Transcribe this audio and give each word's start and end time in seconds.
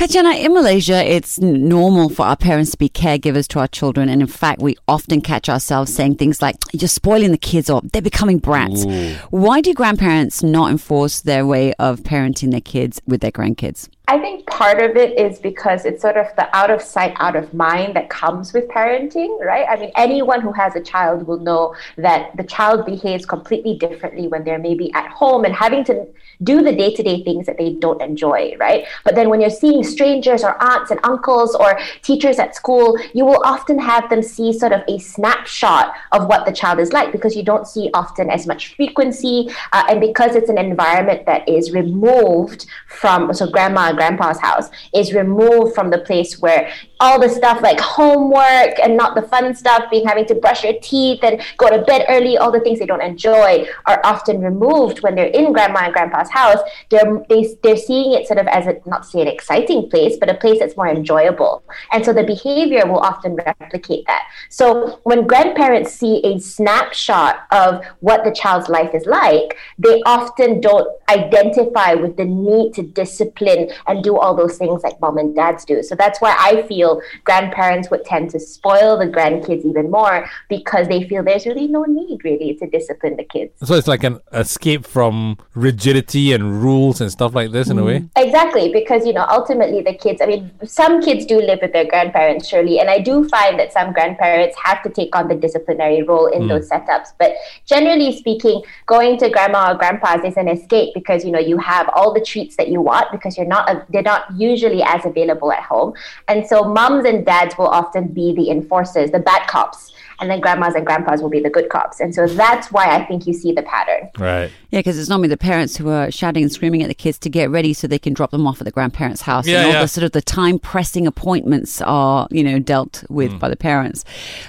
Katiana, 0.00 0.42
in 0.42 0.54
Malaysia, 0.54 1.04
it's 1.04 1.38
normal 1.40 2.08
for 2.08 2.24
our 2.24 2.34
parents 2.34 2.70
to 2.70 2.78
be 2.78 2.88
caregivers 2.88 3.46
to 3.48 3.58
our 3.58 3.68
children. 3.68 4.08
And 4.08 4.22
in 4.22 4.28
fact, 4.28 4.62
we 4.62 4.78
often 4.88 5.20
catch 5.20 5.46
ourselves 5.50 5.94
saying 5.94 6.14
things 6.14 6.40
like, 6.40 6.56
you're 6.72 6.88
spoiling 6.88 7.32
the 7.32 7.36
kids 7.36 7.68
or 7.68 7.82
they're 7.92 8.00
becoming 8.00 8.38
brats. 8.38 8.86
Ooh. 8.86 9.12
Why 9.28 9.60
do 9.60 9.74
grandparents 9.74 10.42
not 10.42 10.70
enforce 10.70 11.20
their 11.20 11.44
way 11.44 11.74
of 11.74 12.00
parenting 12.00 12.50
their 12.50 12.62
kids 12.62 13.02
with 13.06 13.20
their 13.20 13.30
grandkids? 13.30 13.90
I 14.08 14.18
think 14.18 14.46
part 14.46 14.82
of 14.82 14.96
it 14.96 15.18
is 15.18 15.38
because 15.38 15.84
it's 15.84 16.00
sort 16.00 16.16
of 16.16 16.26
the 16.34 16.48
out 16.56 16.70
of 16.70 16.80
sight, 16.82 17.14
out 17.20 17.36
of 17.36 17.52
mind 17.54 17.94
that 17.94 18.08
comes 18.08 18.52
with 18.54 18.68
parenting, 18.68 19.38
right? 19.40 19.66
I 19.68 19.76
mean, 19.76 19.92
anyone 19.94 20.40
who 20.40 20.50
has 20.52 20.74
a 20.74 20.80
child 20.80 21.28
will 21.28 21.38
know 21.38 21.76
that 21.96 22.36
the 22.38 22.42
child 22.42 22.86
behaves 22.86 23.24
completely 23.24 23.76
differently 23.76 24.26
when 24.28 24.44
they're 24.44 24.58
maybe 24.58 24.92
at 24.94 25.08
home 25.10 25.44
and 25.44 25.54
having 25.54 25.84
to 25.84 26.08
do 26.42 26.62
the 26.62 26.72
day 26.72 26.94
to 26.94 27.02
day 27.02 27.22
things 27.22 27.46
that 27.46 27.58
they 27.58 27.74
don't 27.74 28.00
enjoy, 28.00 28.56
right? 28.58 28.86
But 29.04 29.14
then 29.14 29.28
when 29.28 29.40
you're 29.40 29.50
seeing 29.50 29.82
strangers 29.84 30.42
or 30.42 30.60
aunts 30.62 30.90
and 30.90 31.00
uncles 31.04 31.54
or 31.54 31.78
teachers 32.02 32.38
at 32.38 32.54
school, 32.54 32.98
you 33.12 33.24
will 33.24 33.42
often 33.44 33.78
have 33.78 34.08
them 34.08 34.22
see 34.22 34.52
sort 34.52 34.72
of 34.72 34.82
a 34.88 34.98
snapshot 34.98 35.94
of 36.12 36.26
what 36.26 36.46
the 36.46 36.52
child 36.52 36.78
is 36.78 36.92
like 36.92 37.12
because 37.12 37.36
you 37.36 37.42
don't 37.42 37.66
see 37.66 37.90
often 37.94 38.30
as 38.30 38.46
much 38.46 38.74
frequency. 38.74 39.50
Uh, 39.72 39.84
and 39.88 40.00
because 40.00 40.34
it's 40.34 40.48
an 40.48 40.58
environment 40.58 41.26
that 41.26 41.48
is 41.48 41.72
removed 41.72 42.66
from, 42.86 43.32
so 43.34 43.50
grandma 43.50 43.88
and 43.88 43.96
grandpa's 43.96 44.40
house 44.40 44.70
is 44.94 45.12
removed 45.12 45.74
from 45.74 45.90
the 45.90 45.98
place 45.98 46.40
where 46.40 46.72
all 47.00 47.18
the 47.20 47.28
stuff 47.28 47.60
like 47.62 47.80
homework 47.80 48.78
and 48.82 48.96
not 48.96 49.14
the 49.14 49.22
fun 49.22 49.54
stuff, 49.54 49.90
being 49.90 50.06
having 50.06 50.26
to 50.26 50.34
brush 50.34 50.64
your 50.64 50.74
teeth 50.82 51.20
and 51.22 51.40
go 51.56 51.68
to 51.70 51.82
bed 51.84 52.04
early, 52.08 52.36
all 52.38 52.52
the 52.52 52.60
things 52.60 52.78
they 52.78 52.86
don't 52.86 53.02
enjoy 53.02 53.66
are 53.86 54.00
often 54.04 54.40
removed 54.40 55.02
when 55.02 55.14
they're 55.14 55.26
in 55.26 55.52
grandma 55.52 55.80
and 55.80 55.92
grandpa's 55.92 56.29
house. 56.30 56.58
They're 56.90 57.24
they, 57.28 57.54
they're 57.62 57.76
seeing 57.76 58.12
it 58.12 58.26
sort 58.26 58.38
of 58.38 58.46
as 58.46 58.66
a 58.66 58.76
not 58.86 59.02
to 59.02 59.08
say 59.08 59.20
an 59.22 59.28
exciting 59.28 59.88
place, 59.90 60.16
but 60.18 60.30
a 60.30 60.34
place 60.34 60.58
that's 60.58 60.76
more 60.76 60.88
enjoyable. 60.88 61.62
And 61.92 62.04
so 62.04 62.12
the 62.12 62.24
behavior 62.24 62.86
will 62.86 63.00
often 63.00 63.36
replicate 63.36 64.06
that. 64.06 64.26
So 64.48 65.00
when 65.04 65.26
grandparents 65.26 65.92
see 65.92 66.20
a 66.24 66.38
snapshot 66.38 67.46
of 67.50 67.84
what 68.00 68.24
the 68.24 68.32
child's 68.32 68.68
life 68.68 68.94
is 68.94 69.06
like, 69.06 69.56
they 69.78 70.02
often 70.06 70.60
don't 70.60 70.88
identify 71.08 71.94
with 71.94 72.16
the 72.16 72.24
need 72.24 72.74
to 72.74 72.82
discipline 72.82 73.70
and 73.86 74.02
do 74.02 74.16
all 74.16 74.34
those 74.34 74.58
things 74.58 74.82
like 74.82 75.00
mom 75.00 75.18
and 75.18 75.34
dads 75.34 75.64
do. 75.64 75.82
So 75.82 75.94
that's 75.94 76.20
why 76.20 76.36
I 76.38 76.62
feel 76.62 77.00
grandparents 77.24 77.90
would 77.90 78.04
tend 78.04 78.30
to 78.30 78.40
spoil 78.40 78.98
the 78.98 79.06
grandkids 79.06 79.64
even 79.64 79.90
more 79.90 80.28
because 80.48 80.88
they 80.88 81.08
feel 81.08 81.22
there's 81.22 81.46
really 81.46 81.66
no 81.66 81.84
need 81.84 82.24
really 82.24 82.54
to 82.54 82.66
discipline 82.66 83.16
the 83.16 83.24
kids. 83.24 83.52
So 83.62 83.74
it's 83.74 83.88
like 83.88 84.04
an 84.04 84.20
escape 84.32 84.86
from 84.86 85.38
rigidity 85.54 86.19
and 86.32 86.62
rules 86.62 87.00
and 87.00 87.10
stuff 87.10 87.34
like 87.34 87.50
this 87.50 87.68
in 87.70 87.76
mm. 87.76 87.82
a 87.82 87.84
way? 87.84 87.98
Mm-hmm. 88.00 88.24
Exactly, 88.24 88.72
because 88.72 89.06
you 89.06 89.12
know, 89.12 89.26
ultimately 89.28 89.80
the 89.82 89.94
kids 89.94 90.20
I 90.20 90.26
mean, 90.26 90.50
some 90.64 91.00
kids 91.02 91.26
do 91.26 91.40
live 91.40 91.60
with 91.62 91.72
their 91.72 91.86
grandparents, 91.86 92.48
surely, 92.48 92.78
and 92.80 92.90
I 92.90 92.98
do 92.98 93.28
find 93.28 93.58
that 93.58 93.72
some 93.72 93.92
grandparents 93.92 94.56
have 94.62 94.82
to 94.82 94.90
take 94.90 95.16
on 95.16 95.28
the 95.28 95.34
disciplinary 95.34 96.02
role 96.02 96.26
in 96.26 96.42
mm. 96.42 96.48
those 96.48 96.68
setups. 96.68 97.08
But 97.18 97.34
generally 97.66 98.16
speaking, 98.16 98.62
going 98.86 99.18
to 99.18 99.30
grandma 99.30 99.72
or 99.72 99.74
grandpa's 99.76 100.24
is 100.24 100.36
an 100.36 100.48
escape 100.48 100.94
because 100.94 101.24
you 101.24 101.32
know 101.32 101.38
you 101.38 101.58
have 101.58 101.88
all 101.94 102.12
the 102.12 102.20
treats 102.20 102.56
that 102.56 102.68
you 102.68 102.80
want 102.80 103.10
because 103.12 103.36
you're 103.36 103.46
not 103.46 103.86
they're 103.90 104.02
not 104.02 104.24
usually 104.36 104.82
as 104.82 105.04
available 105.04 105.52
at 105.52 105.62
home. 105.62 105.94
And 106.28 106.46
so 106.46 106.64
moms 106.64 107.04
and 107.04 107.24
dads 107.24 107.56
will 107.58 107.68
often 107.68 108.08
be 108.08 108.34
the 108.34 108.50
enforcers, 108.50 109.10
the 109.10 109.18
bad 109.20 109.48
cops 109.48 109.92
and 110.20 110.30
then 110.30 110.40
grandmas 110.40 110.74
and 110.74 110.84
grandpas 110.84 111.22
will 111.22 111.30
be 111.30 111.40
the 111.40 111.50
good 111.50 111.68
cops. 111.70 112.00
And 112.00 112.14
so 112.14 112.26
that's 112.26 112.70
why 112.70 112.94
I 112.94 113.04
think 113.04 113.26
you 113.26 113.32
see 113.32 113.52
the 113.52 113.62
pattern. 113.62 114.10
Right. 114.18 114.50
Yeah, 114.70 114.80
because 114.80 114.98
it's 114.98 115.08
normally 115.08 115.28
the 115.28 115.36
parents 115.36 115.76
who 115.76 115.88
are 115.88 116.10
shouting 116.10 116.42
and 116.42 116.52
screaming 116.52 116.82
at 116.82 116.88
the 116.88 116.94
kids 116.94 117.18
to 117.20 117.30
get 117.30 117.50
ready 117.50 117.72
so 117.72 117.86
they 117.86 117.98
can 117.98 118.12
drop 118.12 118.30
them 118.30 118.46
off 118.46 118.60
at 118.60 118.64
the 118.64 118.70
grandparents' 118.70 119.22
house. 119.22 119.46
Yeah, 119.46 119.58
and 119.58 119.66
all 119.66 119.72
yeah. 119.72 119.82
the 119.82 119.88
sort 119.88 120.04
of 120.04 120.12
the 120.12 120.22
time 120.22 120.58
pressing 120.58 121.06
appointments 121.06 121.80
are, 121.82 122.28
you 122.30 122.44
know, 122.44 122.58
dealt 122.58 123.02
with 123.08 123.32
mm. 123.32 123.38
by 123.38 123.48
the 123.48 123.56
parents. 123.56 124.04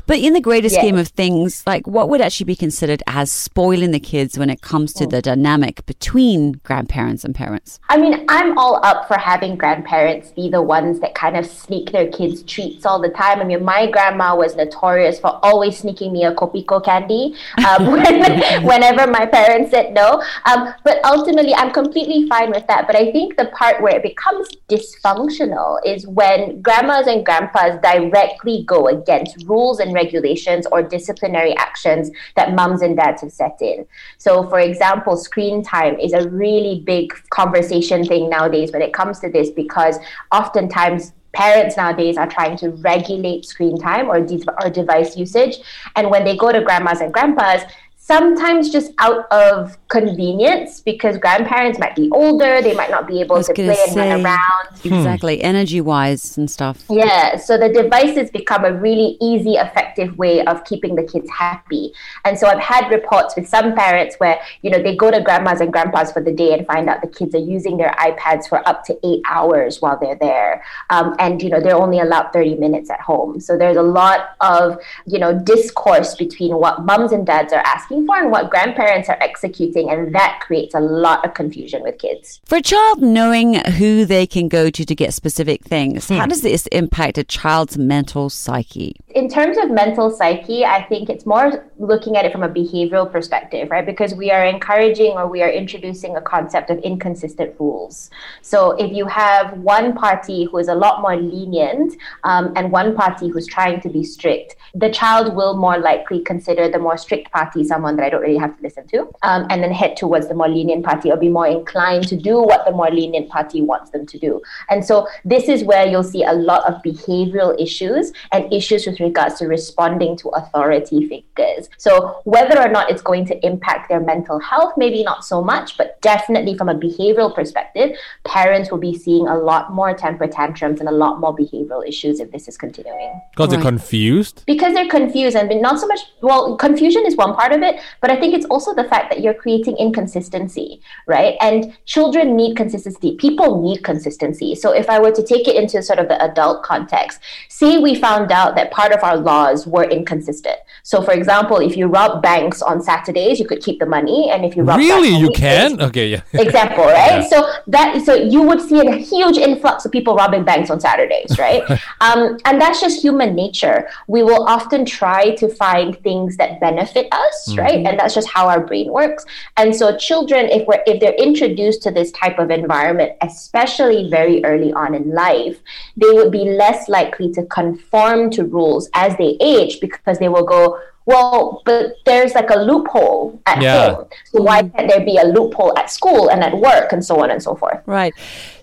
But 0.07 0.19
in 0.19 0.33
the 0.33 0.41
greater 0.41 0.69
scheme 0.69 0.97
of 0.97 1.07
things, 1.07 1.63
like 1.65 1.87
what 1.87 2.09
would 2.09 2.21
actually 2.21 2.45
be 2.45 2.55
considered 2.55 3.01
as 3.07 3.31
spoiling 3.31 3.91
the 3.91 3.99
kids 3.99 4.37
when 4.37 4.49
it 4.49 4.61
comes 4.61 4.93
to 4.93 5.05
mm. 5.05 5.09
the 5.09 5.21
dynamic 5.21 5.85
between 5.85 6.53
grandparents 6.63 7.23
and 7.23 7.33
parents? 7.33 7.79
I 7.89 7.97
mean, 7.97 8.25
I'm 8.27 8.57
all 8.57 8.79
up 8.83 9.07
for 9.07 9.17
having 9.17 9.55
grandparents 9.55 10.31
be 10.31 10.49
the 10.49 10.61
ones 10.61 10.99
that 10.99 11.15
kind 11.15 11.37
of 11.37 11.45
sneak 11.45 11.91
their 11.91 12.11
kids 12.11 12.43
treats 12.43 12.85
all 12.85 13.01
the 13.01 13.09
time. 13.09 13.39
I 13.39 13.43
mean, 13.43 13.63
my 13.63 13.89
grandma 13.89 14.35
was 14.35 14.55
notorious 14.55 15.19
for 15.19 15.39
always 15.43 15.60
always 15.61 15.77
sneaking 15.77 16.11
me 16.11 16.25
a 16.25 16.33
Kopiko 16.33 16.83
candy 16.83 17.35
um, 17.67 17.85
when, 17.91 18.63
whenever 18.63 19.05
my 19.05 19.25
parents 19.27 19.69
said 19.69 19.93
no. 19.93 20.23
Um, 20.45 20.73
but 20.83 20.97
ultimately, 21.05 21.53
I'm 21.53 21.71
completely 21.71 22.27
fine 22.27 22.49
with 22.49 22.65
that. 22.67 22.87
But 22.87 22.95
I 22.95 23.11
think 23.11 23.37
the 23.37 23.45
part 23.57 23.81
where 23.81 23.97
it 23.97 24.03
becomes 24.03 24.47
dysfunctional 24.67 25.79
is 25.85 26.07
when 26.07 26.61
grandmas 26.61 27.05
and 27.05 27.23
grandpas 27.23 27.79
directly 27.83 28.63
go 28.63 28.87
against 28.87 29.47
rules 29.47 29.79
and 29.79 29.93
regulations 29.93 30.65
or 30.71 30.81
disciplinary 30.81 31.55
actions 31.57 32.09
that 32.35 32.55
mums 32.55 32.81
and 32.81 32.97
dads 32.97 33.21
have 33.21 33.31
set 33.31 33.57
in. 33.61 33.85
So, 34.17 34.49
for 34.49 34.59
example, 34.59 35.15
screen 35.15 35.63
time 35.63 35.99
is 35.99 36.13
a 36.13 36.27
really 36.29 36.81
big 36.85 37.13
conversation 37.29 38.03
thing 38.03 38.29
nowadays 38.29 38.71
when 38.71 38.81
it 38.81 38.93
comes 38.93 39.19
to 39.19 39.29
this 39.29 39.51
because 39.51 39.97
oftentimes 40.31 41.13
parents 41.33 41.77
nowadays 41.77 42.17
are 42.17 42.27
trying 42.27 42.57
to 42.57 42.69
regulate 42.69 43.45
screen 43.45 43.77
time 43.77 44.09
or, 44.09 44.21
de- 44.21 44.43
or 44.63 44.69
device 44.69 45.15
usage. 45.15 45.57
And 45.95 46.09
when 46.09 46.23
they 46.23 46.35
go 46.35 46.51
to 46.51 46.61
grandmas 46.61 47.01
and 47.01 47.13
grandpas, 47.13 47.63
sometimes 48.03 48.71
just 48.71 48.91
out 48.97 49.31
of 49.31 49.77
convenience 49.87 50.81
because 50.81 51.19
grandparents 51.19 51.77
might 51.77 51.95
be 51.95 52.09
older, 52.11 52.59
they 52.59 52.73
might 52.73 52.89
not 52.89 53.07
be 53.07 53.21
able 53.21 53.41
to 53.43 53.53
play 53.53 53.75
say, 53.75 53.87
and 53.87 53.95
run 53.95 54.25
around. 54.25 54.67
Exactly, 54.83 55.37
hmm. 55.37 55.45
energy 55.45 55.81
wise 55.81 56.35
and 56.35 56.49
stuff. 56.49 56.83
Yeah, 56.89 57.37
so 57.37 57.59
the 57.59 57.69
devices 57.69 58.31
become 58.31 58.65
a 58.65 58.73
really 58.73 59.17
easy, 59.21 59.53
effective 59.53 60.17
way 60.17 60.43
of 60.43 60.63
keeping 60.63 60.95
the 60.95 61.03
kids 61.03 61.29
happy. 61.29 61.93
And 62.25 62.37
so 62.37 62.47
I've 62.47 62.59
had 62.59 62.89
reports 62.89 63.35
with 63.35 63.47
some 63.47 63.75
parents 63.75 64.15
where, 64.17 64.41
you 64.63 64.71
know, 64.71 64.81
they 64.81 64.95
go 64.95 65.11
to 65.11 65.21
grandmas 65.21 65.61
and 65.61 65.71
grandpas 65.71 66.11
for 66.11 66.23
the 66.23 66.31
day 66.31 66.53
and 66.53 66.65
find 66.65 66.89
out 66.89 67.01
the 67.01 67.07
kids 67.07 67.35
are 67.35 67.45
using 67.55 67.77
their 67.77 67.91
iPads 67.99 68.49
for 68.49 68.67
up 68.67 68.83
to 68.85 68.97
eight 69.05 69.21
hours 69.29 69.79
while 69.79 69.99
they're 70.01 70.15
there. 70.15 70.63
Um, 70.89 71.15
and, 71.19 71.39
you 71.41 71.49
know, 71.49 71.61
they're 71.61 71.75
only 71.75 71.99
allowed 71.99 72.33
30 72.33 72.55
minutes 72.55 72.89
at 72.89 72.99
home. 72.99 73.39
So 73.39 73.59
there's 73.59 73.77
a 73.77 73.83
lot 73.83 74.31
of, 74.41 74.79
you 75.05 75.19
know, 75.19 75.37
discourse 75.37 76.15
between 76.15 76.55
what 76.55 76.83
mums 76.83 77.11
and 77.11 77.27
dads 77.27 77.53
are 77.53 77.63
asking 77.63 77.90
for 77.91 78.17
and 78.17 78.31
what 78.31 78.49
grandparents 78.49 79.09
are 79.09 79.17
executing 79.21 79.89
and 79.89 80.13
that 80.15 80.39
creates 80.41 80.73
a 80.73 80.79
lot 80.79 81.23
of 81.25 81.33
confusion 81.33 81.81
with 81.83 81.97
kids. 81.97 82.41
For 82.45 82.57
a 82.57 82.61
child 82.61 83.01
knowing 83.01 83.55
who 83.55 84.05
they 84.05 84.25
can 84.25 84.47
go 84.47 84.69
to 84.69 84.85
to 84.85 84.95
get 84.95 85.13
specific 85.13 85.63
things, 85.63 86.07
hmm. 86.07 86.15
how 86.15 86.25
does 86.25 86.41
this 86.41 86.67
impact 86.67 87.17
a 87.17 87.23
child's 87.23 87.77
mental 87.77 88.29
psyche? 88.29 88.95
In 89.09 89.27
terms 89.27 89.57
of 89.57 89.69
mental 89.69 90.09
psyche, 90.09 90.63
I 90.65 90.83
think 90.83 91.09
it's 91.09 91.25
more 91.25 91.65
looking 91.77 92.15
at 92.15 92.25
it 92.25 92.31
from 92.31 92.43
a 92.43 92.49
behavioral 92.49 93.11
perspective, 93.11 93.69
right? 93.69 93.85
Because 93.85 94.13
we 94.13 94.31
are 94.31 94.45
encouraging 94.45 95.13
or 95.13 95.27
we 95.27 95.41
are 95.41 95.49
introducing 95.49 96.15
a 96.15 96.21
concept 96.21 96.69
of 96.69 96.77
inconsistent 96.79 97.55
rules. 97.59 98.09
So 98.41 98.71
if 98.71 98.91
you 98.91 99.05
have 99.07 99.57
one 99.59 99.93
party 99.93 100.45
who 100.45 100.57
is 100.57 100.67
a 100.67 100.75
lot 100.75 101.01
more 101.01 101.17
lenient 101.17 101.95
um, 102.23 102.53
and 102.55 102.71
one 102.71 102.95
party 102.95 103.27
who's 103.27 103.47
trying 103.47 103.81
to 103.81 103.89
be 103.89 104.03
strict, 104.03 104.55
the 104.73 104.89
child 104.89 105.35
will 105.35 105.57
more 105.57 105.77
likely 105.77 106.21
consider 106.21 106.69
the 106.69 106.79
more 106.79 106.97
strict 106.97 107.31
party 107.31 107.63
someone 107.63 107.80
that 107.81 108.05
I 108.05 108.09
don't 108.09 108.21
really 108.21 108.37
have 108.37 108.55
to 108.57 108.63
listen 108.63 108.87
to. 108.87 109.09
Um, 109.23 109.47
and 109.49 109.63
then 109.63 109.71
head 109.71 109.97
towards 109.97 110.27
the 110.27 110.33
more 110.33 110.49
lenient 110.49 110.85
party 110.85 111.11
or 111.11 111.17
be 111.17 111.29
more 111.29 111.47
inclined 111.47 112.07
to 112.07 112.15
do 112.15 112.41
what 112.41 112.65
the 112.65 112.71
more 112.71 112.89
lenient 112.89 113.29
party 113.29 113.61
wants 113.61 113.91
them 113.91 114.05
to 114.05 114.17
do. 114.17 114.41
And 114.69 114.83
so 114.85 115.07
this 115.25 115.49
is 115.49 115.63
where 115.63 115.85
you'll 115.85 116.03
see 116.03 116.23
a 116.23 116.33
lot 116.33 116.67
of 116.67 116.81
behavioral 116.81 117.59
issues 117.61 118.13
and 118.31 118.51
issues 118.51 118.85
with 118.85 118.99
regards 118.99 119.35
to 119.39 119.47
responding 119.47 120.17
to 120.17 120.29
authority 120.29 121.07
figures. 121.07 121.69
So 121.77 122.21
whether 122.23 122.59
or 122.59 122.69
not 122.69 122.89
it's 122.89 123.01
going 123.01 123.25
to 123.25 123.45
impact 123.45 123.89
their 123.89 123.99
mental 123.99 124.39
health, 124.39 124.73
maybe 124.77 125.03
not 125.03 125.25
so 125.25 125.41
much, 125.43 125.77
but 125.77 125.99
definitely 126.01 126.57
from 126.57 126.69
a 126.69 126.75
behavioral 126.75 127.33
perspective, 127.33 127.97
parents 128.25 128.71
will 128.71 128.77
be 128.77 128.97
seeing 128.97 129.27
a 129.27 129.37
lot 129.37 129.73
more 129.73 129.93
temper 129.93 130.27
tantrums 130.27 130.79
and 130.79 130.89
a 130.89 130.91
lot 130.91 131.19
more 131.19 131.35
behavioral 131.35 131.87
issues 131.87 132.19
if 132.19 132.31
this 132.31 132.47
is 132.47 132.57
continuing. 132.57 133.21
Because 133.31 133.49
right. 133.49 133.55
they're 133.55 133.71
confused? 133.71 134.43
Because 134.45 134.73
they're 134.73 134.89
confused 134.89 135.35
and 135.35 135.61
not 135.61 135.79
so 135.79 135.87
much, 135.87 135.99
well, 136.21 136.55
confusion 136.57 137.05
is 137.05 137.15
one 137.15 137.35
part 137.35 137.51
of 137.51 137.61
it, 137.61 137.70
but 138.01 138.11
I 138.11 138.19
think 138.19 138.33
it's 138.33 138.45
also 138.45 138.73
the 138.73 138.85
fact 138.85 139.09
that 139.11 139.21
you're 139.21 139.33
creating 139.33 139.51
creating 139.51 139.77
inconsistency, 139.77 140.81
right? 141.07 141.35
And 141.41 141.73
children 141.85 142.35
need 142.35 142.55
consistency. 142.55 143.15
People 143.17 143.61
need 143.61 143.83
consistency. 143.83 144.55
So 144.55 144.71
if 144.71 144.89
I 144.89 144.99
were 144.99 145.11
to 145.11 145.23
take 145.23 145.47
it 145.47 145.55
into 145.55 145.81
sort 145.83 145.99
of 145.99 146.07
the 146.07 146.21
adult 146.23 146.63
context, 146.63 147.19
say 147.49 147.79
we 147.79 147.95
found 147.95 148.31
out 148.31 148.55
that 148.55 148.71
part 148.71 148.91
of 148.93 149.03
our 149.03 149.17
laws 149.17 149.67
were 149.67 149.83
inconsistent. 149.83 150.57
So 150.83 151.01
for 151.01 151.13
example, 151.13 151.57
if 151.57 151.75
you 151.77 151.87
rob 151.87 152.21
banks 152.21 152.61
on 152.61 152.81
Saturdays, 152.81 153.39
you 153.39 153.47
could 153.47 153.61
keep 153.61 153.79
the 153.79 153.85
money, 153.85 154.29
and 154.31 154.45
if 154.45 154.55
you 154.55 154.63
rob 154.63 154.77
really, 154.77 155.09
you 155.09 155.29
can. 155.35 155.81
Okay, 155.81 156.07
yeah. 156.07 156.21
example, 156.33 156.85
right? 156.85 157.21
Yeah. 157.21 157.27
So 157.27 157.51
that 157.67 158.01
so 158.05 158.15
you 158.15 158.41
would 158.41 158.61
see 158.61 158.79
a 158.79 158.95
huge 158.95 159.37
influx 159.37 159.85
of 159.85 159.91
people 159.91 160.15
robbing 160.15 160.43
banks 160.43 160.69
on 160.69 160.79
Saturdays, 160.79 161.37
right? 161.37 161.63
um, 162.01 162.37
and 162.45 162.59
that's 162.59 162.81
just 162.81 163.01
human 163.01 163.35
nature. 163.35 163.89
We 164.07 164.23
will 164.23 164.47
often 164.47 164.85
try 164.85 165.35
to 165.35 165.49
find 165.49 165.97
things 166.01 166.37
that 166.37 166.59
benefit 166.59 167.07
us, 167.11 167.49
mm. 167.49 167.60
Right? 167.61 167.77
Mm-hmm. 167.77 167.87
And 167.87 167.99
that's 167.99 168.13
just 168.13 168.29
how 168.29 168.47
our 168.47 168.65
brain 168.65 168.91
works. 168.91 169.25
And 169.57 169.75
so 169.75 169.95
children, 169.97 170.45
if 170.47 170.67
we're 170.67 170.83
if 170.85 170.99
they're 170.99 171.13
introduced 171.13 171.81
to 171.83 171.91
this 171.91 172.11
type 172.11 172.39
of 172.39 172.51
environment, 172.51 173.13
especially 173.21 174.09
very 174.09 174.43
early 174.43 174.73
on 174.73 174.95
in 174.95 175.11
life, 175.13 175.59
they 175.97 176.11
would 176.11 176.31
be 176.31 176.45
less 176.45 176.89
likely 176.89 177.31
to 177.33 177.45
conform 177.45 178.29
to 178.31 178.43
rules 178.43 178.89
as 178.93 179.15
they 179.17 179.37
age 179.39 179.79
because 179.79 180.19
they 180.19 180.29
will 180.29 180.45
go, 180.45 180.79
well, 181.05 181.61
but 181.65 181.95
there's 182.05 182.35
like 182.35 182.49
a 182.49 182.59
loophole 182.59 183.41
at 183.45 183.61
Yeah. 183.61 183.95
home. 183.95 184.05
So 184.25 184.41
why 184.41 184.61
mm-hmm. 184.61 184.75
can't 184.75 184.89
there 184.89 185.05
be 185.05 185.17
a 185.17 185.25
loophole 185.25 185.77
at 185.77 185.89
school 185.89 186.29
and 186.29 186.43
at 186.43 186.55
work 186.57 186.91
and 186.91 187.03
so 187.03 187.21
on 187.23 187.31
and 187.31 187.41
so 187.41 187.55
forth? 187.55 187.81
Right. 187.85 188.13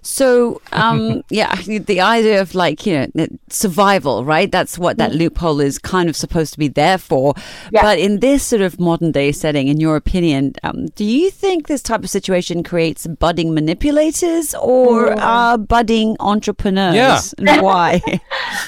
So, 0.02 0.60
um, 0.72 1.22
yeah, 1.30 1.54
the 1.56 2.00
idea 2.00 2.40
of 2.40 2.54
like, 2.54 2.86
you 2.86 3.08
know, 3.14 3.26
survival, 3.48 4.24
right? 4.24 4.50
That's 4.50 4.78
what 4.78 4.98
that 4.98 5.12
loophole 5.14 5.60
is 5.60 5.78
kind 5.78 6.08
of 6.08 6.16
supposed 6.16 6.52
to 6.52 6.58
be 6.58 6.68
there 6.68 6.98
for. 6.98 7.34
Yeah. 7.72 7.82
But 7.82 7.98
in 7.98 8.20
this 8.20 8.42
sort 8.42 8.62
of 8.62 8.78
modern 8.78 9.12
day 9.12 9.32
setting, 9.32 9.68
in 9.68 9.80
your 9.80 9.96
opinion, 9.96 10.54
um, 10.62 10.86
do 10.88 11.04
you 11.04 11.30
think 11.30 11.66
this 11.66 11.82
type 11.82 12.02
of 12.02 12.10
situation 12.10 12.62
creates 12.62 13.06
budding 13.06 13.54
manipulators 13.54 14.54
or 14.54 15.14
uh, 15.18 15.56
budding 15.56 16.16
entrepreneurs? 16.20 16.94
Yeah. 16.94 17.20
And 17.38 17.62
why? 17.62 18.02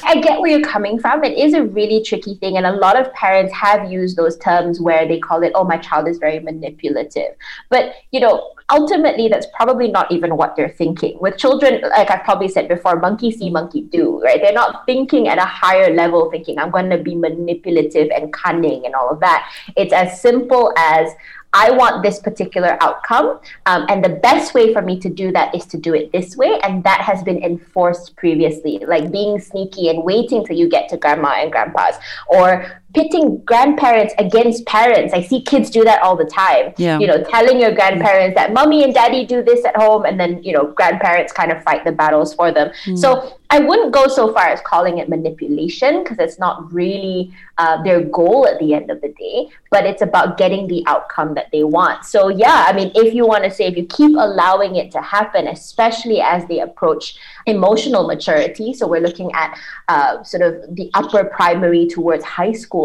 I 0.04 0.20
get 0.20 0.40
where 0.40 0.50
you're 0.50 0.68
coming 0.68 0.98
from. 0.98 1.24
It 1.24 1.38
is 1.38 1.54
a 1.54 1.64
really 1.64 2.02
tricky 2.02 2.34
thing. 2.36 2.56
And 2.56 2.66
a 2.66 2.72
lot 2.72 2.98
of 2.98 3.12
parents 3.12 3.52
have 3.54 3.90
used 3.90 4.16
those 4.16 4.36
terms 4.38 4.80
where 4.80 5.06
they 5.06 5.18
call 5.18 5.42
it, 5.42 5.52
oh, 5.54 5.64
my 5.64 5.78
child 5.78 6.08
is 6.08 6.18
very 6.18 6.40
manipulative. 6.40 7.34
But, 7.68 7.94
you 8.10 8.20
know, 8.20 8.52
ultimately, 8.70 9.28
that's 9.28 9.46
probably 9.54 9.90
not 9.90 10.10
even 10.10 10.36
what 10.36 10.56
they're 10.56 10.68
thinking. 10.68 11.18
With 11.20 11.36
children, 11.36 11.80
like 11.82 12.10
I've 12.10 12.24
probably 12.24 12.48
said 12.48 12.68
before, 12.68 12.98
monkey 12.98 13.30
see, 13.30 13.50
monkey 13.50 13.82
do, 13.82 14.20
right? 14.22 14.40
They're 14.42 14.52
not 14.52 14.86
thinking 14.86 15.28
at 15.28 15.38
a 15.38 15.44
higher 15.44 15.94
level, 15.94 16.30
thinking, 16.30 16.58
I'm 16.58 16.70
going 16.70 16.90
to 16.90 16.98
be 16.98 17.14
manipulative 17.14 18.10
and 18.14 18.32
cunning 18.32 18.86
and 18.86 18.94
all 18.94 19.10
of 19.10 19.20
that. 19.20 19.50
It's 19.76 19.92
as 19.92 20.20
simple 20.20 20.72
as, 20.76 21.10
I 21.52 21.72
want 21.72 22.04
this 22.04 22.20
particular 22.20 22.78
outcome. 22.80 23.40
Um, 23.66 23.86
and 23.88 24.04
the 24.04 24.10
best 24.10 24.54
way 24.54 24.72
for 24.72 24.82
me 24.82 25.00
to 25.00 25.08
do 25.08 25.32
that 25.32 25.52
is 25.54 25.66
to 25.66 25.78
do 25.78 25.94
it 25.94 26.12
this 26.12 26.36
way. 26.36 26.60
And 26.62 26.84
that 26.84 27.00
has 27.00 27.24
been 27.24 27.42
enforced 27.42 28.14
previously, 28.16 28.78
like 28.86 29.10
being 29.10 29.40
sneaky 29.40 29.88
and 29.88 30.04
waiting 30.04 30.46
till 30.46 30.56
you 30.56 30.68
get 30.68 30.88
to 30.90 30.96
grandma 30.96 31.30
and 31.30 31.50
grandpa's, 31.50 31.96
or 32.28 32.80
pitting 32.94 33.42
grandparents 33.44 34.14
against 34.18 34.66
parents. 34.66 35.14
I 35.14 35.22
see 35.22 35.42
kids 35.42 35.70
do 35.70 35.84
that 35.84 36.02
all 36.02 36.16
the 36.16 36.24
time. 36.24 36.74
Yeah. 36.76 36.98
You 36.98 37.06
know, 37.06 37.22
telling 37.22 37.60
your 37.60 37.72
grandparents 37.72 38.34
that 38.36 38.52
mommy 38.52 38.84
and 38.84 38.92
daddy 38.92 39.24
do 39.24 39.42
this 39.42 39.64
at 39.64 39.76
home, 39.76 40.04
and 40.04 40.18
then, 40.18 40.42
you 40.42 40.52
know, 40.52 40.72
grandparents 40.72 41.32
kind 41.32 41.52
of 41.52 41.62
fight 41.62 41.84
the 41.84 41.92
battles 41.92 42.34
for 42.34 42.50
them. 42.52 42.70
So 42.96 43.38
I 43.50 43.58
wouldn't 43.58 43.92
go 43.92 44.06
so 44.06 44.32
far 44.32 44.46
as 44.46 44.60
calling 44.60 44.98
it 44.98 45.08
manipulation 45.08 46.02
because 46.02 46.18
it's 46.18 46.38
not 46.38 46.72
really 46.72 47.34
uh, 47.58 47.82
their 47.82 48.00
goal 48.02 48.46
at 48.46 48.58
the 48.60 48.74
end 48.74 48.90
of 48.90 49.00
the 49.00 49.08
day, 49.08 49.48
but 49.70 49.84
it's 49.84 50.02
about 50.02 50.38
getting 50.38 50.68
the 50.68 50.84
outcome 50.86 51.34
that 51.34 51.48
they 51.52 51.64
want. 51.64 52.04
So, 52.04 52.28
yeah, 52.28 52.64
I 52.68 52.72
mean, 52.72 52.92
if 52.94 53.12
you 53.12 53.26
want 53.26 53.44
to 53.44 53.50
say, 53.50 53.66
if 53.66 53.76
you 53.76 53.86
keep 53.86 54.12
allowing 54.12 54.76
it 54.76 54.92
to 54.92 55.02
happen, 55.02 55.48
especially 55.48 56.20
as 56.20 56.46
they 56.46 56.60
approach 56.60 57.16
emotional 57.46 58.06
maturity, 58.06 58.72
so 58.72 58.86
we're 58.86 59.00
looking 59.00 59.32
at 59.32 59.58
uh, 59.88 60.22
sort 60.22 60.42
of 60.42 60.76
the 60.76 60.88
upper 60.94 61.24
primary 61.24 61.88
towards 61.88 62.24
high 62.24 62.52
school, 62.52 62.79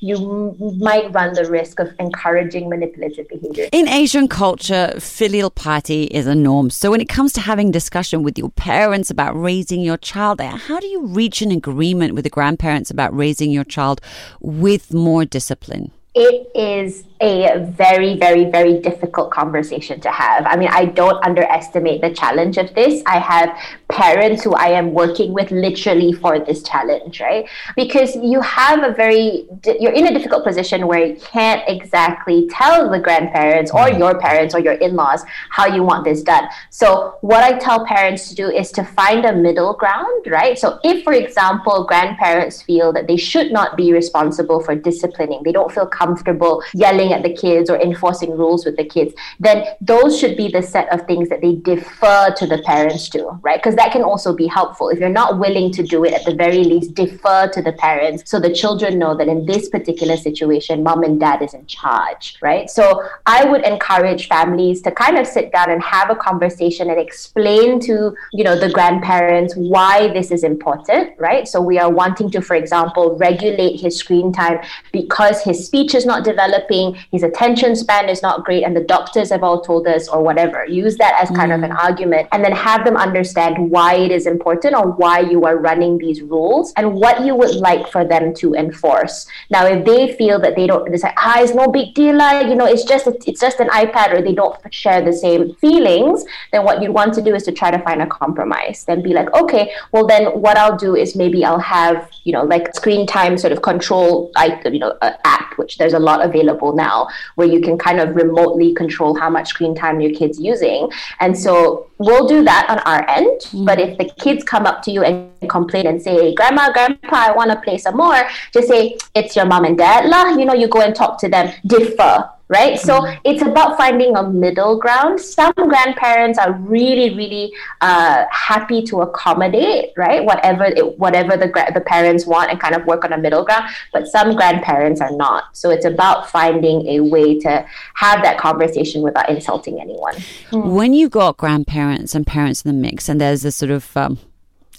you 0.00 0.16
m- 0.16 0.78
might 0.78 1.12
run 1.12 1.34
the 1.34 1.44
risk 1.50 1.80
of 1.80 1.94
encouraging 1.98 2.68
manipulative 2.68 3.28
behavior. 3.28 3.68
In 3.72 3.88
Asian 3.88 4.28
culture, 4.28 4.94
filial 4.98 5.50
piety 5.50 6.04
is 6.04 6.26
a 6.26 6.34
norm. 6.34 6.70
So 6.70 6.90
when 6.90 7.00
it 7.00 7.08
comes 7.08 7.32
to 7.34 7.40
having 7.40 7.70
discussion 7.70 8.22
with 8.22 8.38
your 8.38 8.50
parents 8.50 9.10
about 9.10 9.32
raising 9.40 9.80
your 9.80 9.96
child, 9.96 10.40
how 10.40 10.80
do 10.80 10.86
you 10.86 11.06
reach 11.06 11.42
an 11.42 11.50
agreement 11.50 12.14
with 12.14 12.24
the 12.24 12.30
grandparents 12.30 12.90
about 12.90 13.16
raising 13.16 13.50
your 13.50 13.64
child 13.64 14.00
with 14.40 14.92
more 14.92 15.24
discipline? 15.24 15.90
it 16.18 16.50
is 16.54 17.04
a 17.20 17.66
very, 17.76 18.16
very, 18.16 18.44
very 18.44 18.80
difficult 18.80 19.30
conversation 19.30 20.00
to 20.00 20.10
have. 20.10 20.46
I 20.46 20.56
mean, 20.56 20.68
I 20.70 20.84
don't 20.84 21.24
underestimate 21.24 22.00
the 22.00 22.12
challenge 22.14 22.58
of 22.58 22.74
this. 22.74 23.02
I 23.06 23.18
have 23.18 23.58
parents 23.88 24.44
who 24.44 24.54
I 24.54 24.68
am 24.68 24.92
working 24.92 25.32
with 25.32 25.50
literally 25.50 26.12
for 26.12 26.38
this 26.38 26.62
challenge, 26.62 27.20
right? 27.20 27.48
Because 27.76 28.14
you 28.16 28.40
have 28.42 28.84
a 28.84 28.92
very, 28.92 29.48
you're 29.80 29.92
in 29.92 30.06
a 30.06 30.14
difficult 30.14 30.44
position 30.44 30.86
where 30.86 31.06
you 31.06 31.16
can't 31.16 31.62
exactly 31.66 32.48
tell 32.50 32.88
the 32.90 33.00
grandparents 33.00 33.72
or 33.72 33.86
mm. 33.86 33.98
your 33.98 34.18
parents 34.20 34.54
or 34.54 34.60
your 34.60 34.74
in 34.74 34.94
laws 34.94 35.24
how 35.50 35.66
you 35.66 35.82
want 35.82 36.04
this 36.04 36.22
done. 36.22 36.48
So, 36.70 37.16
what 37.22 37.42
I 37.42 37.58
tell 37.58 37.84
parents 37.84 38.28
to 38.28 38.34
do 38.34 38.48
is 38.48 38.70
to 38.72 38.84
find 38.84 39.24
a 39.24 39.32
middle 39.32 39.74
ground, 39.74 40.26
right? 40.28 40.58
So, 40.58 40.78
if, 40.84 41.02
for 41.02 41.14
example, 41.14 41.84
grandparents 41.84 42.62
feel 42.62 42.92
that 42.92 43.06
they 43.06 43.16
should 43.16 43.50
not 43.50 43.76
be 43.76 43.92
responsible 43.92 44.60
for 44.62 44.74
disciplining, 44.74 45.42
they 45.42 45.52
don't 45.52 45.72
feel 45.72 45.86
comfortable 45.86 46.62
yelling 46.74 47.07
at 47.12 47.22
the 47.22 47.32
kids 47.32 47.70
or 47.70 47.80
enforcing 47.80 48.30
rules 48.36 48.64
with 48.64 48.76
the 48.76 48.84
kids, 48.84 49.14
then 49.40 49.64
those 49.80 50.18
should 50.18 50.36
be 50.36 50.48
the 50.48 50.62
set 50.62 50.92
of 50.92 51.06
things 51.06 51.28
that 51.28 51.40
they 51.40 51.56
defer 51.56 52.32
to 52.36 52.46
the 52.46 52.58
parents 52.62 53.08
to, 53.10 53.38
right? 53.42 53.62
Because 53.62 53.76
that 53.76 53.92
can 53.92 54.02
also 54.02 54.34
be 54.34 54.46
helpful. 54.46 54.88
If 54.88 54.98
you're 54.98 55.08
not 55.08 55.38
willing 55.38 55.72
to 55.72 55.82
do 55.82 56.04
it, 56.04 56.12
at 56.12 56.24
the 56.24 56.34
very 56.34 56.64
least, 56.64 56.94
defer 56.94 57.48
to 57.48 57.62
the 57.62 57.72
parents 57.72 58.28
so 58.30 58.38
the 58.38 58.52
children 58.52 58.98
know 58.98 59.16
that 59.16 59.28
in 59.28 59.46
this 59.46 59.68
particular 59.68 60.16
situation, 60.16 60.82
mom 60.82 61.02
and 61.02 61.18
dad 61.18 61.42
is 61.42 61.54
in 61.54 61.64
charge, 61.66 62.36
right? 62.42 62.68
So 62.68 63.02
I 63.26 63.44
would 63.44 63.64
encourage 63.64 64.28
families 64.28 64.82
to 64.82 64.90
kind 64.90 65.18
of 65.18 65.26
sit 65.26 65.52
down 65.52 65.70
and 65.70 65.82
have 65.82 66.10
a 66.10 66.16
conversation 66.16 66.90
and 66.90 67.00
explain 67.00 67.80
to, 67.80 68.14
you 68.32 68.44
know, 68.44 68.58
the 68.58 68.70
grandparents 68.70 69.54
why 69.56 70.08
this 70.12 70.30
is 70.30 70.44
important, 70.44 71.18
right? 71.18 71.48
So 71.48 71.60
we 71.60 71.78
are 71.78 71.90
wanting 71.90 72.30
to, 72.32 72.40
for 72.40 72.56
example, 72.56 73.16
regulate 73.16 73.80
his 73.80 73.96
screen 73.96 74.32
time 74.32 74.58
because 74.92 75.42
his 75.42 75.64
speech 75.64 75.94
is 75.94 76.04
not 76.04 76.24
developing, 76.24 76.97
his 77.12 77.22
attention 77.22 77.76
span 77.76 78.08
is 78.08 78.22
not 78.22 78.44
great, 78.44 78.64
and 78.64 78.76
the 78.76 78.84
doctors 78.84 79.30
have 79.30 79.42
all 79.42 79.60
told 79.60 79.86
us, 79.86 80.08
or 80.08 80.22
whatever. 80.22 80.64
Use 80.66 80.96
that 80.96 81.14
as 81.20 81.30
kind 81.30 81.52
of 81.52 81.62
an 81.62 81.72
argument, 81.72 82.28
and 82.32 82.44
then 82.44 82.52
have 82.52 82.84
them 82.84 82.96
understand 82.96 83.70
why 83.70 83.94
it 83.94 84.10
is 84.10 84.26
important 84.26 84.74
or 84.74 84.90
why 84.92 85.20
you 85.20 85.44
are 85.44 85.58
running 85.58 85.98
these 85.98 86.22
rules 86.22 86.72
and 86.76 86.94
what 86.94 87.24
you 87.24 87.34
would 87.34 87.54
like 87.56 87.88
for 87.88 88.04
them 88.04 88.34
to 88.34 88.54
enforce. 88.54 89.26
Now, 89.50 89.66
if 89.66 89.84
they 89.84 90.14
feel 90.16 90.40
that 90.40 90.56
they 90.56 90.66
don't, 90.66 90.92
it's 90.92 91.02
like, 91.02 91.14
ah, 91.18 91.40
it's 91.40 91.54
no 91.54 91.68
big 91.68 91.94
deal, 91.94 92.16
like, 92.16 92.48
you 92.48 92.54
know, 92.54 92.66
it's 92.66 92.84
just 92.84 93.06
it's 93.26 93.40
just 93.40 93.60
an 93.60 93.68
iPad, 93.68 94.14
or 94.14 94.22
they 94.22 94.34
don't 94.34 94.56
share 94.72 95.02
the 95.02 95.12
same 95.12 95.54
feelings, 95.54 96.24
then 96.52 96.64
what 96.64 96.80
you'd 96.82 96.92
want 96.92 97.14
to 97.14 97.22
do 97.22 97.34
is 97.34 97.42
to 97.44 97.52
try 97.52 97.70
to 97.70 97.78
find 97.80 98.02
a 98.02 98.06
compromise. 98.06 98.84
Then 98.84 99.02
be 99.02 99.12
like, 99.12 99.32
okay, 99.34 99.72
well, 99.92 100.06
then 100.06 100.26
what 100.40 100.56
I'll 100.56 100.76
do 100.76 100.96
is 100.96 101.14
maybe 101.16 101.44
I'll 101.44 101.58
have, 101.58 102.10
you 102.24 102.32
know, 102.32 102.44
like 102.44 102.74
screen 102.74 103.06
time 103.06 103.36
sort 103.38 103.52
of 103.52 103.62
control, 103.62 104.30
like, 104.34 104.64
you 104.64 104.78
know, 104.78 104.96
uh, 105.02 105.12
app, 105.24 105.56
which 105.58 105.78
there's 105.78 105.94
a 105.94 105.98
lot 105.98 106.24
available 106.24 106.74
now 106.74 106.87
where 107.36 107.46
you 107.46 107.60
can 107.60 107.76
kind 107.78 108.00
of 108.00 108.16
remotely 108.16 108.74
control 108.74 109.18
how 109.18 109.30
much 109.30 109.48
screen 109.48 109.74
time 109.74 110.00
your 110.00 110.14
kid's 110.14 110.38
using. 110.38 110.90
And 111.20 111.36
so 111.36 111.86
we'll 111.98 112.26
do 112.26 112.42
that 112.44 112.66
on 112.68 112.78
our 112.80 113.08
end. 113.08 113.40
Mm-hmm. 113.40 113.64
But 113.64 113.80
if 113.80 113.98
the 113.98 114.06
kids 114.24 114.44
come 114.44 114.66
up 114.66 114.82
to 114.82 114.90
you 114.90 115.02
and 115.02 115.30
complain 115.48 115.86
and 115.86 116.00
say, 116.00 116.34
Grandma, 116.34 116.72
Grandpa, 116.72 117.16
I 117.16 117.32
want 117.32 117.50
to 117.50 117.60
play 117.60 117.78
some 117.78 117.96
more, 117.96 118.22
just 118.52 118.68
say, 118.68 118.96
It's 119.14 119.36
your 119.36 119.46
mom 119.46 119.64
and 119.64 119.76
dad. 119.76 120.08
lah. 120.08 120.36
You 120.36 120.44
know, 120.44 120.54
you 120.54 120.68
go 120.68 120.80
and 120.80 120.94
talk 120.94 121.18
to 121.20 121.28
them, 121.28 121.52
defer. 121.66 122.28
Right, 122.50 122.78
so 122.78 123.06
it's 123.24 123.42
about 123.42 123.76
finding 123.76 124.16
a 124.16 124.22
middle 124.28 124.78
ground. 124.78 125.20
Some 125.20 125.52
grandparents 125.54 126.38
are 126.38 126.52
really, 126.52 127.14
really 127.14 127.52
uh, 127.82 128.24
happy 128.30 128.82
to 128.84 129.02
accommodate, 129.02 129.92
right, 129.98 130.24
whatever 130.24 130.64
it, 130.64 130.98
whatever 130.98 131.36
the 131.36 131.48
the 131.74 131.82
parents 131.82 132.24
want, 132.24 132.50
and 132.50 132.58
kind 132.58 132.74
of 132.74 132.86
work 132.86 133.04
on 133.04 133.12
a 133.12 133.18
middle 133.18 133.44
ground. 133.44 133.68
But 133.92 134.06
some 134.06 134.34
grandparents 134.34 135.02
are 135.02 135.12
not. 135.12 135.58
So 135.58 135.68
it's 135.68 135.84
about 135.84 136.30
finding 136.30 136.86
a 136.88 137.00
way 137.00 137.38
to 137.40 137.66
have 137.94 138.22
that 138.22 138.38
conversation 138.38 139.02
without 139.02 139.28
insulting 139.28 139.78
anyone. 139.78 140.14
When 140.50 140.94
you've 140.94 141.10
got 141.10 141.36
grandparents 141.36 142.14
and 142.14 142.26
parents 142.26 142.62
in 142.62 142.74
the 142.74 142.80
mix, 142.80 143.10
and 143.10 143.20
there's 143.20 143.44
a 143.44 143.52
sort 143.52 143.70
of 143.70 143.94
um, 143.94 144.18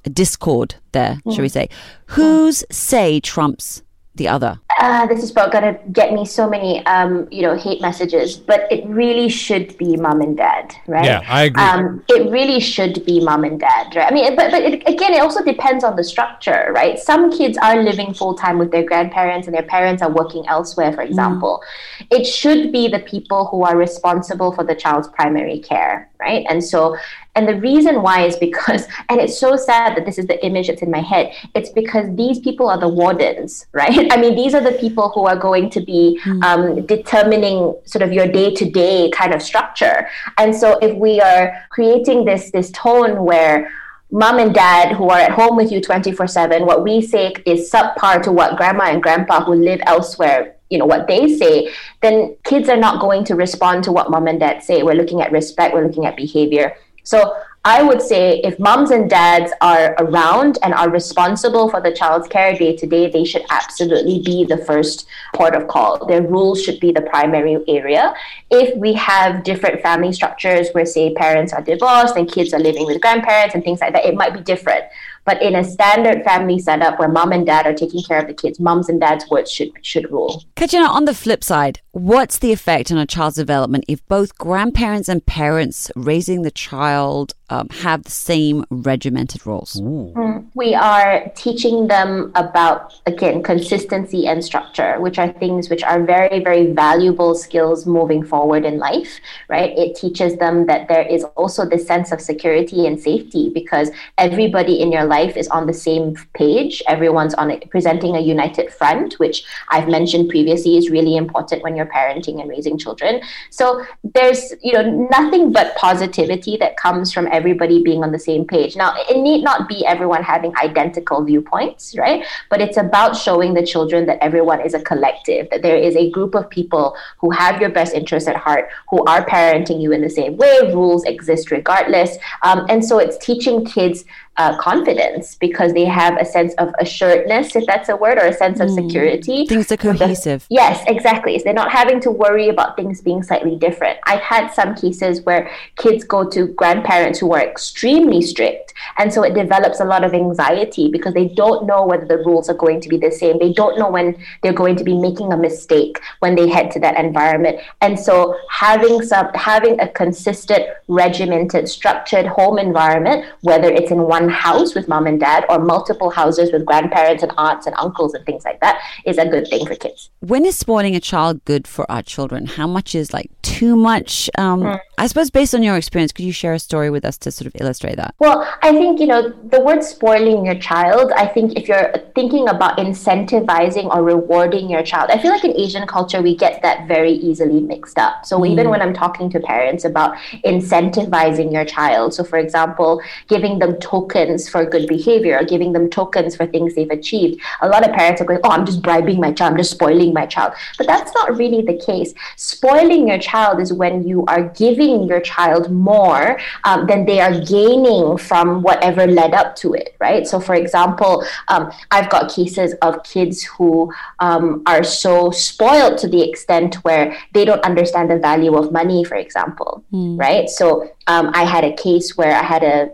a 0.06 0.10
discord 0.10 0.76
there, 0.92 1.20
shall 1.32 1.42
we 1.42 1.50
say, 1.50 1.70
whose 2.08 2.64
say 2.72 3.20
trumps 3.20 3.84
the 4.16 4.28
other? 4.28 4.60
Uh, 4.80 5.06
this 5.08 5.22
is 5.22 5.32
probably 5.32 5.60
going 5.60 5.76
to 5.76 5.90
get 5.92 6.14
me 6.14 6.26
so 6.26 6.50
many, 6.50 6.86
um, 6.86 7.28
you 7.30 7.42
know, 7.42 7.56
hate 7.56 7.82
messages, 7.82 8.38
but 8.38 8.62
it 8.72 8.86
really 8.88 9.28
should 9.28 9.78
be 9.78 9.98
mom 9.98 10.22
and 10.22 10.38
dad, 10.38 10.74
right? 10.88 11.04
Yeah, 11.04 11.22
I 11.28 11.44
agree. 11.44 11.62
Um, 11.62 12.04
it 12.08 12.32
really 12.32 12.62
should 12.62 13.06
be 13.06 13.20
mom 13.20 13.44
and 13.44 13.60
dad, 13.60 13.94
right? 13.94 14.10
I 14.10 14.14
mean, 14.14 14.36
but, 14.38 14.52
but 14.52 14.62
it, 14.62 14.88
again, 14.88 15.14
it 15.14 15.22
also 15.22 15.44
depends 15.44 15.84
on 15.84 15.98
the 15.98 16.04
structure, 16.04 16.72
right? 16.74 16.98
Some 16.98 17.30
kids 17.30 17.58
are 17.58 17.84
living 17.84 18.14
full 18.14 18.36
time 18.36 18.58
with 18.58 18.72
their 18.72 18.84
grandparents 18.84 19.48
and 19.48 19.56
their 19.56 19.64
parents 19.64 20.02
are 20.02 20.12
working 20.12 20.48
elsewhere, 20.48 20.94
for 20.94 21.02
example. 21.02 21.62
It 22.10 22.24
should 22.26 22.72
be 22.72 22.88
the 22.88 23.00
people 23.00 23.48
who 23.48 23.64
are 23.64 23.76
responsible 23.76 24.54
for 24.54 24.64
the 24.64 24.76
child's 24.76 25.10
primary 25.10 25.60
care, 25.60 26.09
right? 26.20 26.46
And 26.50 26.64
so, 26.64 26.98
and 27.36 27.48
the 27.48 27.56
reason 27.56 28.02
why 28.02 28.26
is 28.26 28.36
because, 28.36 28.88
and 29.10 29.20
it's 29.20 29.40
so 29.40 29.56
sad 29.56 29.96
that 29.96 30.06
this 30.06 30.18
is 30.18 30.28
the 30.28 30.44
image 30.46 30.68
that's 30.68 30.82
in 30.82 30.92
my 30.92 31.02
head, 31.02 31.34
it's 31.56 31.70
because 31.70 32.14
these 32.16 32.40
people 32.40 32.70
are 32.70 32.80
the 32.80 32.88
wardens, 32.88 33.68
right? 33.74 34.12
I 34.12 34.18
mean, 34.18 34.36
these 34.36 34.54
are 34.54 34.62
the 34.62 34.78
people 34.78 35.10
who 35.10 35.26
are 35.26 35.38
going 35.38 35.70
to 35.72 35.82
be 35.82 36.20
um, 36.44 36.86
determining 36.86 37.76
sort 37.86 38.02
of 38.02 38.12
your 38.12 38.28
day 38.28 38.54
to 38.56 38.70
day 38.70 39.10
kind 39.12 39.34
of 39.34 39.42
structure. 39.42 40.08
And 40.38 40.56
so 40.56 40.78
if 40.82 40.96
we 40.96 41.22
are 41.22 41.66
creating 41.70 42.26
this, 42.26 42.52
this 42.52 42.72
tone 42.72 43.24
where 43.24 43.72
mom 44.12 44.40
and 44.40 44.54
dad 44.54 44.96
who 44.96 45.10
are 45.10 45.20
at 45.20 45.32
home 45.32 45.56
with 45.56 45.72
you 45.72 45.80
24 45.80 46.26
7 46.26 46.66
what 46.66 46.84
we 46.84 47.00
say 47.00 47.32
is 47.46 47.72
subpar 47.72 48.20
to 48.24 48.32
what 48.32 48.58
grandma 48.58 48.86
and 48.86 49.04
grandpa 49.04 49.46
who 49.46 49.54
live 49.54 49.80
elsewhere 49.86 50.56
you 50.70 50.78
know 50.78 50.86
what 50.86 51.08
they 51.08 51.28
say 51.38 51.72
then 52.02 52.36
kids 52.44 52.70
are 52.70 52.78
not 52.78 53.02
going 53.02 53.24
to 53.24 53.36
respond 53.36 53.84
to 53.84 53.92
what 53.92 54.10
mom 54.10 54.28
and 54.28 54.40
dad 54.40 54.64
say 54.64 54.84
we're 54.84 54.94
looking 54.94 55.22
at 55.22 55.32
respect 55.32 55.74
we're 55.74 55.86
looking 55.86 56.06
at 56.06 56.16
behavior 56.16 56.76
so 57.04 57.36
I 57.66 57.84
would 57.84 58.02
say 58.02 58.40
if 58.40 58.58
moms 58.58 58.90
and 58.90 59.10
dads 59.10 59.52
are 59.60 59.94
around 60.00 60.58
and 60.64 60.74
are 60.74 60.90
responsible 60.90 61.70
for 61.70 61.82
the 61.82 61.92
child's 61.92 62.28
care 62.30 62.56
day 62.56 62.76
to 62.78 62.88
day, 62.88 63.10
they 63.10 63.26
should 63.26 63.44
absolutely 63.50 64.22
be 64.24 64.46
the 64.46 64.58
first 64.60 65.08
port 65.36 65.56
of 65.56 65.68
call. 65.68 66.06
Their 66.06 66.22
rules 66.22 66.64
should 66.64 66.80
be 66.80 66.94
the 66.94 67.02
primary 67.02 67.58
area. 67.68 68.14
If 68.50 68.78
we 68.78 68.94
have 68.94 69.44
different 69.44 69.82
family 69.82 70.14
structures 70.14 70.70
where, 70.72 70.86
say, 70.86 71.14
parents 71.14 71.52
are 71.52 71.62
divorced 71.62 72.16
and 72.16 72.32
kids 72.32 72.54
are 72.54 72.60
living 72.60 72.86
with 72.86 73.02
grandparents 73.02 73.56
and 73.56 73.64
things 73.64 73.82
like 73.82 73.92
that, 73.92 74.06
it 74.06 74.16
might 74.16 74.34
be 74.34 74.40
different. 74.42 74.86
But 75.30 75.44
in 75.44 75.54
a 75.54 75.64
standard 75.64 76.24
family 76.24 76.58
setup 76.58 76.98
where 76.98 77.08
mom 77.08 77.32
and 77.32 77.46
dad 77.46 77.68
are 77.68 77.74
taking 77.76 78.02
care 78.02 78.18
of 78.18 78.26
the 78.26 78.34
kids, 78.34 78.60
moms 78.60 78.90
and 78.90 79.00
dads' 79.00 79.30
words 79.30 79.52
should 79.52 79.70
should 79.84 80.12
rule. 80.12 80.44
Katrina, 80.56 80.88
on 80.88 81.06
the 81.06 81.14
flip 81.14 81.44
side, 81.44 81.82
what's 81.92 82.40
the 82.40 82.52
effect 82.52 82.92
on 82.92 82.98
a 82.98 83.06
child's 83.06 83.36
development 83.36 83.86
if 83.88 84.04
both 84.08 84.36
grandparents 84.40 85.08
and 85.08 85.24
parents 85.24 85.92
raising 85.96 86.42
the 86.42 86.50
child 86.50 87.36
um, 87.52 87.70
have 87.70 88.04
the 88.04 88.12
same 88.12 88.66
regimented 88.70 89.46
roles? 89.46 89.80
Mm. 89.82 90.48
We 90.56 90.74
are 90.76 91.30
teaching 91.36 91.88
them 91.88 92.32
about, 92.36 93.00
again, 93.06 93.44
consistency 93.44 94.28
and 94.28 94.44
structure, 94.44 95.00
which 95.00 95.20
are 95.20 95.32
things 95.34 95.70
which 95.70 95.84
are 95.84 96.04
very, 96.04 96.44
very 96.44 96.72
valuable 96.74 97.36
skills 97.36 97.86
moving 97.86 98.24
forward 98.24 98.66
in 98.66 98.78
life, 98.78 99.20
right? 99.48 99.78
It 99.78 99.96
teaches 99.96 100.38
them 100.38 100.66
that 100.66 100.88
there 100.88 101.06
is 101.08 101.24
also 101.36 101.66
this 101.66 101.86
sense 101.86 102.12
of 102.12 102.22
security 102.22 102.88
and 102.88 103.00
safety 103.00 103.52
because 103.54 103.92
everybody 104.18 104.80
in 104.82 104.92
your 104.92 105.06
life 105.06 105.19
is 105.28 105.48
on 105.50 105.68
the 105.68 105.74
same 105.74 106.16
page. 106.34 106.82
Everyone's 106.88 107.34
on 107.36 107.52
it, 107.52 107.70
presenting 107.70 108.16
a 108.16 108.20
united 108.20 108.72
front, 108.72 109.14
which 109.20 109.44
I've 109.70 109.88
mentioned 109.88 110.30
previously 110.30 110.78
is 110.78 110.90
really 110.90 111.16
important 111.18 111.64
when 111.64 111.76
you're 111.76 111.86
parenting 111.86 112.42
and 112.42 112.50
raising 112.50 112.78
children. 112.78 113.22
So 113.50 113.86
there's, 114.04 114.54
you 114.62 114.74
know, 114.74 115.08
nothing 115.12 115.52
but 115.52 115.76
positivity 115.76 116.58
that 116.58 116.78
comes 116.78 117.14
from 117.14 117.28
everybody 117.32 117.84
being 117.84 118.04
on 118.04 118.12
the 118.12 118.20
same 118.20 118.46
page. 118.46 118.76
Now, 118.76 118.94
it 119.10 119.18
need 119.18 119.44
not 119.44 119.68
be 119.68 119.86
everyone 119.86 120.24
having 120.24 120.56
identical 120.58 121.24
viewpoints, 121.24 121.98
right? 121.98 122.26
But 122.50 122.62
it's 122.62 122.78
about 122.78 123.16
showing 123.16 123.54
the 123.54 123.66
children 123.66 124.06
that 124.06 124.18
everyone 124.22 124.62
is 124.62 124.74
a 124.74 124.82
collective, 124.82 125.50
that 125.52 125.62
there 125.62 125.78
is 125.78 125.96
a 125.96 126.10
group 126.12 126.36
of 126.36 126.50
people 126.50 126.96
who 127.18 127.30
have 127.32 127.62
your 127.62 127.70
best 127.70 127.94
interests 127.94 128.28
at 128.30 128.36
heart, 128.36 128.70
who 128.90 129.04
are 129.06 129.26
parenting 129.26 129.82
you 129.82 129.92
in 129.92 130.02
the 130.02 130.10
same 130.10 130.38
way. 130.38 130.72
Rules 130.74 131.04
exist 131.06 131.52
regardless. 131.52 132.18
Um, 132.44 132.66
and 132.70 132.84
so 132.84 133.00
it's 133.00 133.18
teaching 133.18 133.66
kids 133.66 134.06
uh, 134.40 134.58
confidence 134.58 135.36
because 135.36 135.74
they 135.74 135.84
have 135.84 136.18
a 136.18 136.24
sense 136.24 136.54
of 136.56 136.74
assuredness, 136.80 137.56
if 137.58 137.66
that's 137.66 137.90
a 137.90 137.96
word, 137.96 138.18
or 138.18 138.26
a 138.26 138.34
sense 138.34 138.62
of 138.62 138.70
mm. 138.70 138.76
security. 138.82 139.46
Things 139.46 139.70
are 139.70 139.78
cohesive. 139.78 140.48
The, 140.48 140.56
yes, 140.56 140.82
exactly. 140.88 141.38
So 141.38 141.44
they're 141.44 141.54
not 141.54 141.72
having 141.72 142.00
to 142.02 142.10
worry 142.10 142.48
about 142.48 142.78
things 142.78 143.02
being 143.02 143.22
slightly 143.22 143.58
different. 143.58 144.00
I've 144.06 144.22
had 144.22 144.48
some 144.54 144.76
cases 144.76 145.22
where 145.24 145.52
kids 145.76 146.06
go 146.06 146.28
to 146.30 146.48
grandparents 146.48 147.20
who 147.20 147.34
are 147.34 147.42
extremely 147.42 148.22
strict, 148.22 148.74
and 148.98 149.14
so 149.14 149.24
it 149.24 149.34
develops 149.34 149.82
a 149.82 149.86
lot 149.86 150.06
of 150.06 150.14
anxiety 150.14 150.90
because 150.90 151.14
they 151.14 151.28
don't 151.28 151.68
know 151.68 151.86
whether 151.86 152.06
the 152.06 152.18
rules 152.20 152.50
are 152.50 152.54
going 152.54 152.80
to 152.80 152.88
be 152.88 152.98
the 152.98 153.12
same. 153.12 153.40
They 153.40 153.52
don't 153.52 153.78
know 153.78 153.90
when 153.90 154.16
they're 154.42 154.54
going 154.54 154.78
to 154.78 154.86
be 154.86 154.98
making 154.98 155.34
a 155.34 155.38
mistake 155.38 156.00
when 156.20 156.36
they 156.36 156.48
head 156.48 156.72
to 156.72 156.80
that 156.80 156.98
environment. 156.98 157.60
And 157.82 158.00
so 158.00 158.38
having 158.50 159.02
some 159.02 159.28
having 159.34 159.82
a 159.82 159.90
consistent, 159.90 160.64
regimented, 160.88 161.68
structured 161.68 162.26
home 162.26 162.58
environment, 162.58 163.26
whether 163.42 163.70
it's 163.70 163.92
in 163.92 164.04
one 164.04 164.29
house 164.30 164.76
with 164.76 164.88
mom 164.88 165.08
and 165.08 165.20
dad 165.20 165.46
or 165.50 165.60
multiple 165.60 166.10
houses 166.10 166.52
with 166.52 166.66
grandparents 166.66 167.24
and 167.24 167.32
aunts 167.38 167.66
and 167.66 167.76
uncles 167.78 168.14
and 168.14 168.26
things 168.26 168.46
like 168.46 168.60
that 168.62 168.82
is 169.06 169.18
a 169.18 169.26
good 169.26 169.48
thing 169.48 169.66
for 169.66 169.76
kids. 169.76 170.10
When 170.20 170.46
is 170.46 170.58
spoiling 170.58 170.96
a 170.96 171.00
child 171.00 171.44
good 171.46 171.68
for 171.68 171.90
our 171.92 172.02
children? 172.02 172.46
How 172.46 172.68
much 172.68 172.96
is 172.96 173.14
like 173.14 173.30
too 173.42 173.76
much? 173.76 174.30
Um, 174.38 174.62
mm. 174.62 174.80
I 174.98 175.08
suppose 175.08 175.30
based 175.30 175.56
on 175.56 175.64
your 175.64 175.78
experience, 175.78 176.12
could 176.12 176.26
you 176.26 176.32
share 176.32 176.54
a 176.54 176.60
story 176.60 176.90
with 176.90 177.06
us 177.06 177.18
to 177.20 177.32
sort 177.32 177.48
of 177.48 177.60
illustrate 177.60 177.96
that? 177.96 178.16
Well, 178.20 178.48
I 178.62 178.72
think, 178.72 179.00
you 179.00 179.08
know, 179.08 179.30
the 179.30 179.62
word 179.62 179.84
spoiling 179.84 180.46
your 180.46 180.56
child, 180.56 181.12
I 181.16 181.26
think 181.26 181.58
if 181.58 181.68
you're 181.68 181.94
thinking 182.16 182.50
about 182.50 182.78
incentivizing 182.78 183.94
or 183.96 184.04
rewarding 184.04 184.70
your 184.70 184.84
child, 184.84 185.10
I 185.12 185.20
feel 185.20 185.32
like 185.32 185.46
in 185.46 185.56
Asian 185.56 185.88
culture, 185.88 186.22
we 186.22 186.36
get 186.36 186.62
that 186.62 186.88
very 186.88 187.14
easily 187.14 187.62
mixed 187.62 187.98
up. 187.98 188.26
So 188.26 188.40
mm. 188.40 188.50
even 188.50 188.70
when 188.70 188.82
I'm 188.82 188.94
talking 188.94 189.30
to 189.32 189.40
parents 189.40 189.86
about 189.86 190.18
incentivizing 190.46 191.52
your 191.52 191.66
child, 191.66 192.14
so 192.14 192.24
for 192.24 192.38
example, 192.38 193.02
giving 193.28 193.60
them 193.60 193.80
tokens 193.80 194.19
tokens 194.20 194.50
for 194.50 194.66
good 194.66 194.88
behavior 194.88 195.38
or 195.38 195.44
giving 195.44 195.74
them 195.74 195.90
tokens 195.90 196.36
for 196.36 196.46
things 196.46 196.76
they've 196.76 196.90
achieved. 196.90 197.42
A 197.62 197.68
lot 197.68 197.88
of 197.88 197.96
parents 197.96 198.22
are 198.22 198.26
going, 198.26 198.40
oh, 198.44 198.52
I'm 198.52 198.66
just 198.66 198.82
bribing 198.82 199.20
my 199.20 199.32
child, 199.32 199.52
I'm 199.52 199.58
just 199.58 199.72
spoiling 199.72 200.14
my 200.14 200.26
child. 200.26 200.54
But 200.78 200.88
that's 200.88 201.14
not 201.14 201.38
really 201.38 201.62
the 201.62 201.78
case. 201.78 202.14
Spoiling 202.36 203.08
your 203.08 203.20
child 203.20 203.62
is 203.62 203.72
when 203.72 204.08
you 204.08 204.26
are 204.26 204.50
giving 204.50 205.04
your 205.08 205.22
child 205.22 205.72
more 205.72 206.40
um, 206.64 206.88
than 206.88 207.06
they 207.06 207.20
are 207.20 207.40
gaining 207.46 208.18
from 208.18 208.62
whatever 208.62 209.08
led 209.08 209.34
up 209.34 209.56
to 209.58 209.74
it, 209.74 209.96
right? 210.00 210.28
So, 210.28 210.40
for 210.40 210.56
example, 210.56 211.24
um, 211.48 211.72
I've 211.92 212.10
got 212.10 212.32
cases 212.32 212.74
of 212.82 213.04
kids 213.04 213.44
who 213.44 213.92
um, 214.20 214.64
are 214.66 214.84
so 214.84 215.32
spoiled 215.32 215.98
to 216.00 216.08
the 216.08 216.22
extent 216.28 216.76
where 216.84 217.16
they 217.34 217.46
don't 217.46 217.64
understand 217.64 218.10
the 218.10 218.20
value 218.20 218.56
of 218.56 218.72
money, 218.72 219.04
for 219.04 219.16
example, 219.16 219.84
mm. 219.94 220.20
right? 220.20 220.50
So, 220.50 220.92
um, 221.10 221.32
I 221.34 221.44
had 221.44 221.64
a 221.64 221.74
case 221.76 222.16
where 222.16 222.36
I 222.36 222.44
had 222.44 222.64
a 222.64 222.92